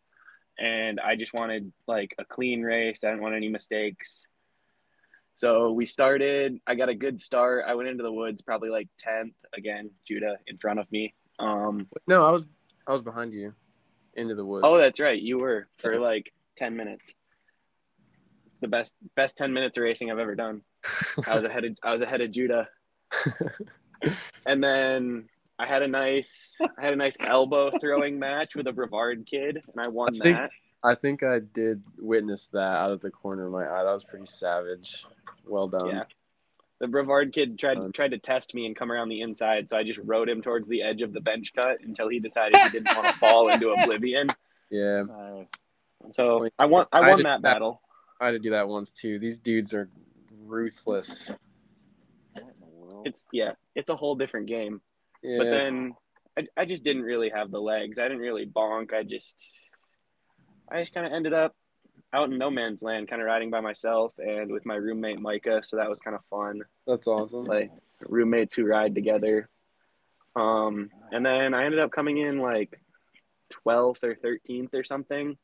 [0.58, 3.04] and I just wanted like a clean race.
[3.04, 4.26] I didn't want any mistakes.
[5.36, 6.60] So we started.
[6.66, 7.66] I got a good start.
[7.68, 9.90] I went into the woods probably like tenth again.
[10.08, 12.48] Judah in front of me, Um, No, I was
[12.88, 13.54] I was behind you,
[14.14, 14.64] into the woods.
[14.66, 17.14] oh, that's right, you were for like ten minutes.
[18.62, 20.62] The best best ten minutes of racing I've ever done.
[21.28, 22.70] I was ahead of I was ahead of Judah,
[24.46, 25.30] and then
[25.60, 29.64] I had a nice I had a nice elbow throwing match with a Brevard kid,
[29.74, 30.50] and I won I think- that.
[30.86, 33.84] I think I did witness that out of the corner of my eye.
[33.86, 35.06] That was pretty savage.
[35.46, 35.88] Well done.
[35.88, 36.04] Yeah.
[36.80, 39.78] The Brevard kid tried Um, tried to test me and come around the inside, so
[39.78, 42.70] I just rode him towards the edge of the bench cut until he decided he
[42.70, 44.28] didn't want to fall into oblivion.
[44.70, 45.04] Yeah.
[45.04, 45.48] Nice.
[46.12, 47.54] So I won I I won did that that.
[47.54, 47.82] battle.
[48.20, 49.20] I had to do that once too.
[49.20, 49.88] These dudes are
[50.46, 51.30] ruthless.
[52.34, 53.08] What in the world?
[53.08, 54.82] It's yeah, it's a whole different game.
[55.22, 55.38] Yeah.
[55.38, 55.94] But then
[56.38, 58.00] I, I just didn't really have the legs.
[58.00, 58.94] I didn't really bonk.
[58.94, 59.42] I just
[60.70, 61.56] I just kind of ended up
[62.14, 65.62] out in no man's land, kind of riding by myself and with my roommate Micah.
[65.64, 66.62] So that was kind of fun.
[66.86, 67.46] That's awesome.
[67.46, 67.72] Like
[68.08, 69.50] roommates who ride together.
[70.36, 72.80] Um, and then I ended up coming in like
[73.66, 75.38] 12th or 13th or something.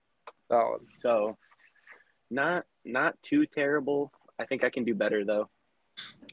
[0.47, 0.81] Solid.
[0.95, 1.37] So
[2.29, 4.11] not not too terrible.
[4.39, 5.49] I think I can do better though.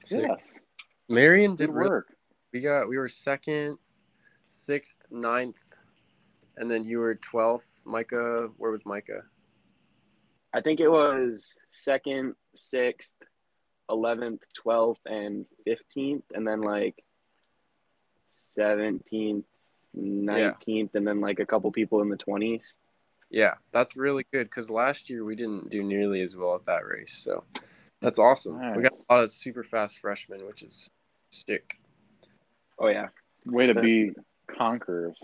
[0.05, 0.27] Sick.
[0.29, 0.61] Yes.
[1.09, 2.17] Marian did really work.
[2.53, 3.79] we got we were second,
[4.49, 5.75] sixth, ninth,
[6.57, 7.83] and then you were twelfth.
[7.85, 9.23] Micah, where was Micah?
[10.53, 13.15] I think it was second, sixth,
[13.91, 17.03] eleventh, twelfth, and fifteenth, and then like
[18.27, 19.45] seventeenth,
[19.95, 22.75] nineteenth, and then like a couple people in the twenties.
[23.31, 26.87] Yeah, that's really good because last year we didn't do nearly as well at that
[26.87, 27.13] race.
[27.13, 27.45] So
[28.01, 28.59] that's awesome.
[28.77, 30.91] We got a lot of super fast freshmen, which is
[31.31, 31.79] sick.
[32.79, 33.09] Oh yeah,
[33.47, 34.11] Way to The- be
[34.49, 35.17] conquerors.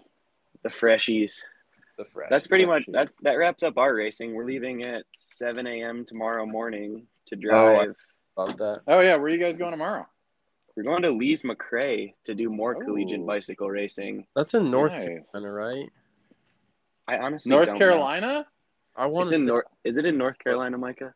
[0.63, 1.41] the freshies.
[1.99, 2.31] The fresh.
[2.31, 3.11] That's pretty much that.
[3.23, 4.35] That wraps up our racing.
[4.35, 6.05] We're leaving at seven a.m.
[6.07, 7.97] tomorrow morning to Oh, I- drive.
[8.37, 8.81] about that.
[8.87, 10.07] Oh yeah, where are you guys going tomorrow?
[10.75, 13.27] We're going to Lees-McRae to do more collegiate Oh.
[13.27, 14.27] bicycle racing.
[14.35, 15.05] That's in North Nice.
[15.07, 15.91] Carolina, right?
[17.07, 17.79] I honestly North don't know.
[17.79, 18.47] Carolina?
[18.97, 19.65] I want It's to in say North.
[19.85, 21.15] Is it in North Carolina, Micah?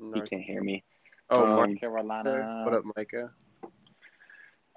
[0.00, 0.30] You North.
[0.30, 0.82] can't hear me.
[1.28, 1.80] Oh, um, Micah.
[1.80, 2.62] Carolina.
[2.64, 3.30] What up, Micah?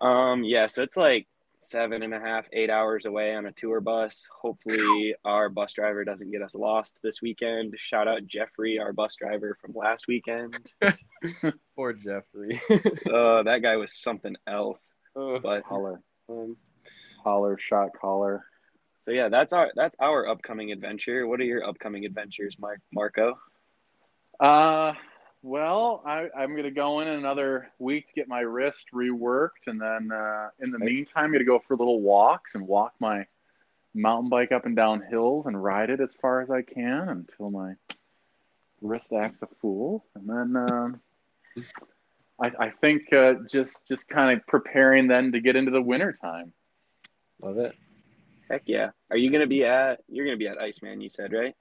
[0.02, 1.28] Um, yeah, so it's like
[1.60, 4.28] seven and a half, eight hours away on a tour bus.
[4.42, 7.74] Hopefully, our bus driver doesn't get us lost this weekend.
[7.78, 10.74] Shout out Jeffrey, our bus driver from last weekend.
[11.76, 12.60] Poor Jeffrey.
[12.70, 14.94] uh, that guy was something else.
[15.16, 16.02] Oh, But Holler.
[16.30, 16.58] um,
[17.24, 18.46] Holler, shot caller.
[19.00, 21.26] so yeah, that's our that's our upcoming adventure.
[21.28, 23.40] What are your upcoming adventures, Mark Marco?
[24.40, 24.94] Uh,
[25.44, 29.68] well, I, I'm going to go in another week to get my wrist reworked.
[29.68, 32.94] And then uh, in the meantime, I'm going to go for little walks and walk
[33.00, 33.26] my
[33.94, 37.52] mountain bike up and down hills and ride it as far as I can until
[37.52, 37.74] my
[38.82, 40.06] wrist acts a fool.
[40.16, 41.02] And then um,
[42.42, 46.14] I, I think uh, just just kind of preparing then to get into the winter
[46.14, 46.54] time.
[47.42, 47.76] love it.
[48.50, 48.92] Heck yeah.
[49.12, 50.00] Are you gonna be at?
[50.08, 51.02] You're gonna be at Iceman.
[51.02, 51.56] You said right?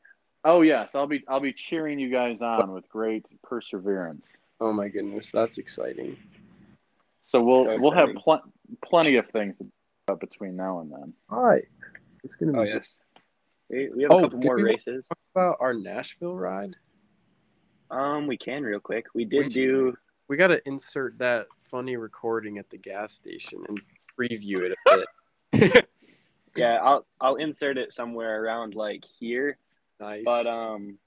[0.45, 4.26] Oh yes, I'll be I'll be cheering you guys on with great perseverance.
[4.61, 6.16] Oh my goodness, that's exciting.
[7.22, 8.43] So we'll So we'll have pl-
[8.82, 9.61] plenty of things
[10.09, 11.12] about between now and then.
[11.30, 11.64] All right,
[12.24, 12.59] it's gonna be.
[12.59, 13.01] Oh yes.
[13.70, 15.09] We, we have a Oh, couple more races.
[15.09, 16.76] Talk about our Nashville ride.
[17.90, 19.07] Um, we can real quick.
[19.14, 19.97] We did We- do.
[20.28, 23.78] We got to insert that funny recording at the gas station and
[24.18, 25.05] preview it a
[25.53, 25.88] bit.
[26.57, 29.57] Yeah, I'll I'll insert it somewhere around like here.
[30.03, 30.22] Nice.
[30.24, 30.98] But um,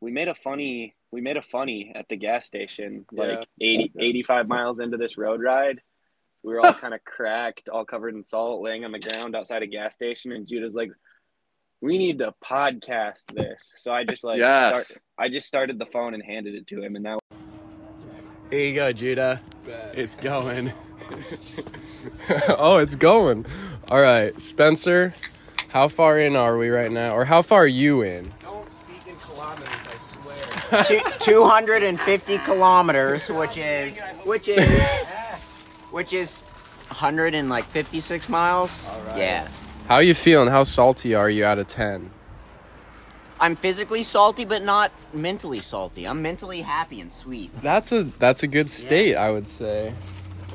[0.00, 3.24] we made a funny we made a funny at the gas station Yeah.
[3.38, 5.80] like 80, 85 miles into this road ride.
[6.42, 9.62] We were all kind of cracked, all covered in salt, laying on the ground outside
[9.62, 10.90] a gas station, and Judah's like,
[11.80, 14.88] "We need to podcast this." So I just like Yes.
[14.88, 17.18] start, I just started the phone and handed it to him, and that
[18.50, 19.40] Here you go, Judah.
[19.64, 19.94] Bet.
[19.96, 20.70] It's going.
[22.58, 23.46] oh, it's going.
[23.90, 25.14] All right, Spencer.
[25.74, 28.30] How far in are we right now, or how far are you in?
[28.40, 29.68] Don't speak in kilometers,
[30.70, 31.18] I swear.
[31.18, 35.08] 250 kilometers, which is which is
[35.90, 36.42] which is
[36.90, 38.88] 156 miles.
[38.88, 39.18] Alright.
[39.18, 39.48] Yeah,
[39.88, 40.46] How you feeling?
[40.48, 42.10] How salty are you out of ten?
[43.40, 46.06] I'm physically salty, but not mentally salty.
[46.06, 47.50] I'm mentally happy and sweet.
[47.62, 49.92] That's a that's a good state, I would say.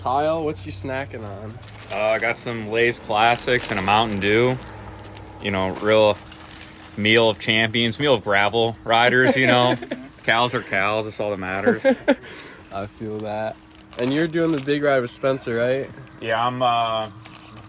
[0.02, 1.60] Kyle, what you snacking on?
[1.92, 4.58] Uh, I got some Lay's Classics and a Mountain Dew.
[5.42, 6.18] You know, real
[6.98, 9.36] meal of champions, meal of gravel riders.
[9.36, 9.76] You know,
[10.24, 11.06] cows are cows.
[11.06, 11.86] That's all that matters.
[12.74, 13.56] I feel that.
[13.98, 15.90] And you're doing the big ride with Spencer, right?
[16.22, 17.10] Yeah, I'm uh,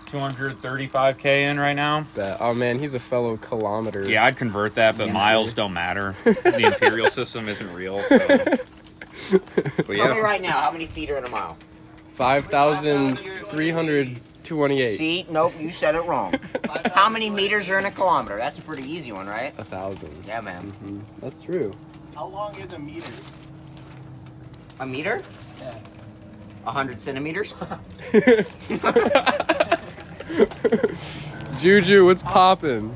[0.06, 2.06] 235k in right now.
[2.14, 2.38] Bet.
[2.40, 4.08] Oh man, he's a fellow kilometer.
[4.08, 5.12] Yeah, I'd convert that, but Yeah.
[5.12, 6.14] miles don't matter.
[6.24, 8.00] The imperial system isn't real.
[8.02, 8.18] So.
[9.30, 11.56] But Tell me right now, how many feet are in a mile?
[12.14, 13.16] Five thousand
[13.50, 14.20] three hundred
[14.56, 14.96] twenty-eight.
[14.96, 16.34] See, nope, you said it wrong.
[16.92, 18.36] How many meters are in a kilometer?
[18.36, 19.54] That's a pretty easy one, right?
[19.58, 20.24] A thousand.
[20.26, 20.72] Yeah, man.
[20.82, 21.00] Mhm.
[21.20, 21.72] That's true.
[22.16, 23.06] How long is a meter?
[24.80, 25.22] A meter?
[25.60, 25.74] Yeah.
[26.66, 27.54] A hundred centimeters?
[31.60, 32.92] Juju, what's poppin'?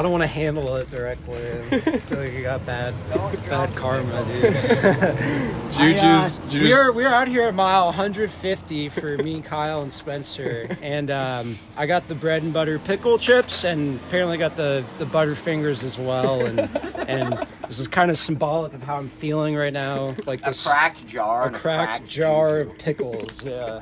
[0.00, 1.36] I don't want to handle it directly.
[1.36, 2.94] I feel like I got bad,
[3.50, 4.44] bad karma, dude.
[5.72, 9.82] Juju's, I, uh, we are we are out here at mile 150 for me, Kyle,
[9.82, 14.56] and Spencer, and um, I got the bread and butter pickle chips, and apparently got
[14.56, 16.60] the the butter fingers as well, and
[17.06, 21.06] and this is kind of symbolic of how I'm feeling right now, like A cracked
[21.06, 21.42] jar.
[21.42, 23.80] a and cracked jar of pickles, yeah.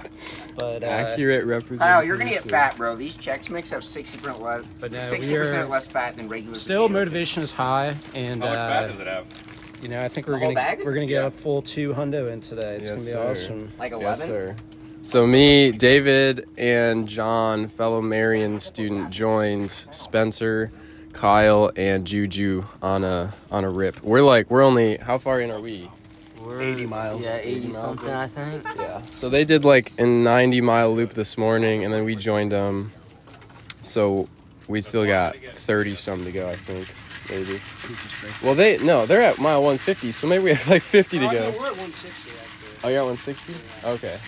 [0.57, 1.79] But uh, accurate representation.
[1.79, 2.97] Kyle, you're gonna get fat, bro.
[2.97, 6.29] These Chex Mix have sixty percent less, But no, sixty percent are- less fat than
[6.29, 6.57] regular.
[6.57, 6.99] still potato.
[7.01, 9.27] motivation is high, and How much fat uh, does it have?
[9.83, 10.81] you know I think we're whole gonna bag?
[10.85, 12.77] we're gonna get a full two hundo in today.
[12.77, 13.31] It's Yes, gonna be sir.
[13.31, 13.69] awesome.
[13.79, 14.27] like Yes, eleven.
[14.27, 14.57] sir.
[15.03, 20.71] So me, David, and John, fellow Marian student, joined Spencer,
[21.13, 24.03] Kyle, and Juju on a on a rip.
[24.03, 25.89] We're like we're only how far in are we?
[26.45, 27.25] We're 80 miles.
[27.25, 28.15] Yeah, 80 80 miles something, in.
[28.15, 28.65] I think.
[28.77, 29.03] Yeah.
[29.13, 32.91] So they did like a 90 mile loop this morning, and then we joined them.
[33.83, 34.29] So
[34.69, 36.89] we still got 30 some to go, I think,
[37.31, 37.61] maybe.
[38.45, 41.31] Well, they no, they're at mile 150, so maybe we have like 50 to Oh,
[41.31, 41.41] no, go.
[41.59, 42.69] we're at 160 actually.
[42.85, 43.55] Oh, you're at 160.
[43.85, 44.19] Okay.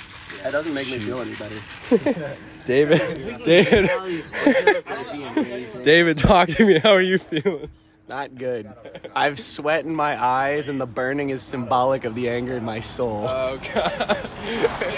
[0.42, 2.36] That doesn't make me feel any better.
[2.64, 3.90] David, David,
[5.82, 6.78] David, talk to me.
[6.78, 7.68] How are you feeling?
[8.08, 8.68] Not good.
[9.14, 12.64] I have sweat in my eyes, and the burning is symbolic of the anger in
[12.64, 13.26] my soul.
[13.28, 14.18] Oh god,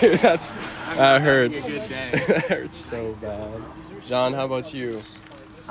[0.01, 0.53] Dude, that's
[0.97, 1.78] that hurts.
[1.78, 3.61] that hurts so bad.
[4.09, 5.01] John, how about you?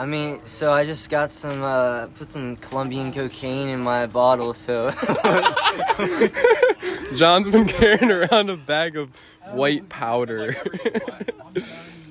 [0.02, 4.56] I mean, so I just got some, uh, put some Colombian cocaine in my bottle,
[4.56, 4.90] so.
[7.16, 9.16] John's been carrying around a bag of
[9.52, 10.56] white powder.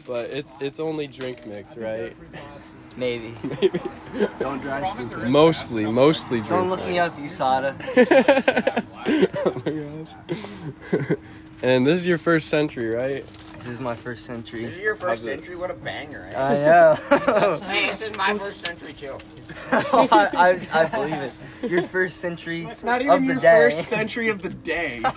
[0.07, 2.15] but it's it's only drink mix, right?
[2.97, 3.35] Maybe.
[4.39, 5.29] Don't drive.
[5.29, 6.49] Mostly, mostly drink mix.
[6.49, 6.91] Don't look mix.
[6.91, 7.75] me up, USADA.
[9.47, 9.73] oh my
[11.03, 11.19] gosh.
[11.61, 13.27] and this is your first century, right?
[13.61, 14.65] This is my first century.
[14.65, 15.37] This is your first it?
[15.37, 15.55] century.
[15.55, 16.31] What a banger!
[16.33, 16.43] Eh?
[16.43, 16.97] I know.
[17.67, 19.19] hey, this is my first century too.
[19.71, 21.71] I, I, I believe it.
[21.71, 23.71] Your first century Not of even the your day.
[23.71, 25.03] first century of the day.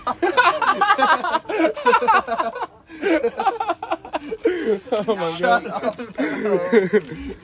[5.06, 5.64] Oh my god.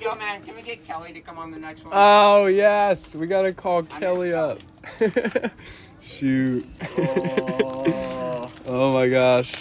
[0.01, 1.93] Yo, man, can we get Kelly to come on the next one?
[1.95, 4.61] Oh yes, we gotta call Kelly up.
[6.01, 6.67] Shoot.
[8.67, 9.53] oh my gosh.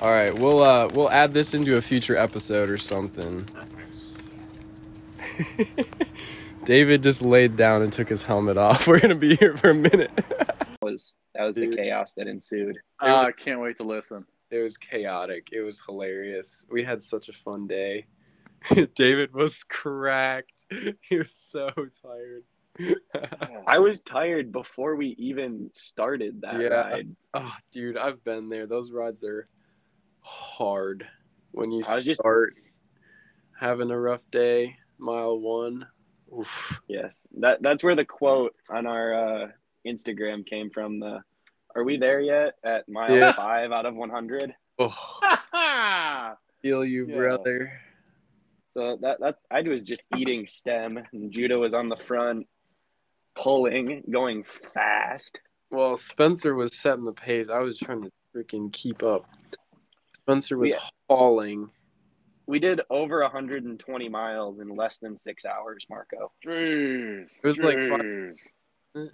[0.00, 3.48] All right, we'll uh we'll add this into a future episode or something.
[6.64, 8.86] David just laid down and took his helmet off.
[8.88, 10.10] We're gonna be here for a minute.
[10.82, 12.76] was that was the chaos that ensued.
[13.00, 14.24] Uh, I can't wait to listen.
[14.50, 15.48] It was chaotic.
[15.52, 16.64] It was hilarious.
[16.70, 18.06] We had such a fun day.
[18.94, 20.52] David was cracked.
[21.00, 21.70] He was so
[22.02, 22.42] tired.
[23.66, 26.68] I was tired before we even started that Yeah.
[26.68, 27.16] ride.
[27.34, 28.66] oh, dude, I've been there.
[28.66, 29.48] Those rides are
[30.26, 31.06] hard.
[31.52, 32.54] When you I just- start
[33.58, 35.86] having a rough day, mile one.
[36.36, 36.80] Oof.
[36.88, 39.48] Yes, that that's where the quote on our uh,
[39.86, 40.98] Instagram came from.
[40.98, 41.22] The
[41.74, 43.32] are we there yet at mile Yeah.
[43.32, 44.52] five out of one hundred?
[44.78, 44.92] Oh,
[46.62, 47.16] feel you, Yeah.
[47.16, 47.72] brother.
[48.70, 52.46] So that that I was just eating stem, and Judah was on the front,
[53.34, 55.40] pulling, going fast.
[55.70, 57.48] Well, Spencer was setting the pace.
[57.48, 59.26] I was trying to freaking keep up.
[60.26, 60.80] Spencer was Yeah.
[61.08, 61.70] hauling.
[62.46, 66.32] We did over 120 miles in less than six hours, Marco.
[66.44, 67.30] Jeez.
[67.42, 69.12] It was like five-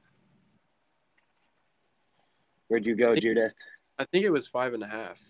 [2.69, 3.53] Where'd you go, Judith?
[3.99, 5.21] I think it was five and a half.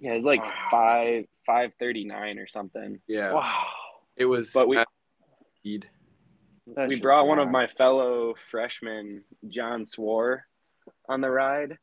[0.00, 0.68] Yeah, it was like Wow.
[0.72, 3.00] five five thirty nine or something.
[3.06, 3.64] Yeah, Wow.
[4.16, 4.52] it was.
[4.52, 4.88] But we- at
[5.58, 5.88] speed.
[6.66, 10.48] We brought one of my fellow freshmen, John Swore,
[11.08, 11.78] on the ride,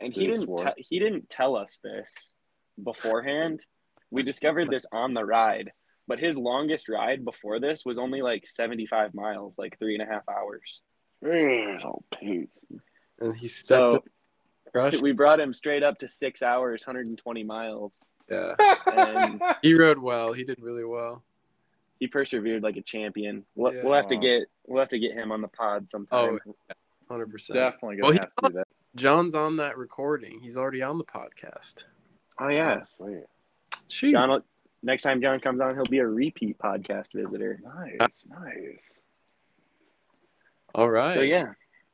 [0.00, 2.33] and he Who didn't te- he didn't tell us this
[2.82, 3.64] beforehand.
[4.10, 5.72] We discovered this on the ride,
[6.06, 10.02] but his longest ride before this was only like seventy five miles, like three and
[10.02, 10.80] a half hours.
[11.22, 12.50] Jeez, oh, Pete.
[13.20, 14.02] and he stepped So
[14.74, 18.54] up, we brought him straight up to six hours, hundred and twenty miles, Yeah,
[18.86, 20.32] and he rode well.
[20.32, 21.22] He did really well.
[21.98, 23.44] he persevered like a champion.
[23.54, 23.82] We'll, Yeah.
[23.84, 26.38] we'll have to get we'll have to get him on the pod sometime.
[26.46, 26.54] Oh,
[27.08, 27.56] hundred percent.
[27.58, 28.68] Definitely Well, gonna he- have to do that.
[28.96, 30.40] John's on that recording.
[30.40, 31.84] He's already on the podcast.
[32.38, 33.24] Oh yeah, sweet.
[33.88, 34.12] Shoot.
[34.12, 34.42] John.
[34.82, 37.60] Next time John comes on, he'll be a repeat podcast visitor.
[37.64, 38.82] Nice, nice.
[40.74, 41.12] All right.
[41.12, 41.52] So yeah,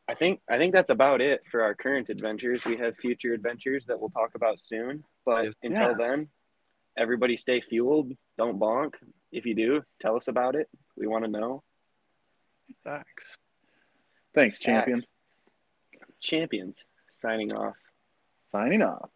[0.08, 2.64] I think I think that's about it for our current adventures.
[2.64, 5.04] We have future adventures that we'll talk about soon.
[5.24, 5.54] But Yes.
[5.62, 6.10] until Yes.
[6.10, 6.28] then,
[6.96, 8.12] everybody stay fueled.
[8.38, 8.94] Don't bonk.
[9.30, 10.68] If you do, tell us about it.
[10.96, 11.62] We want to know.
[12.82, 13.36] Thanks.
[14.34, 15.06] Thanks, champions.
[16.20, 17.76] Champions signing off.
[18.50, 19.10] Signing off.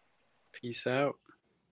[0.61, 1.15] Peace out.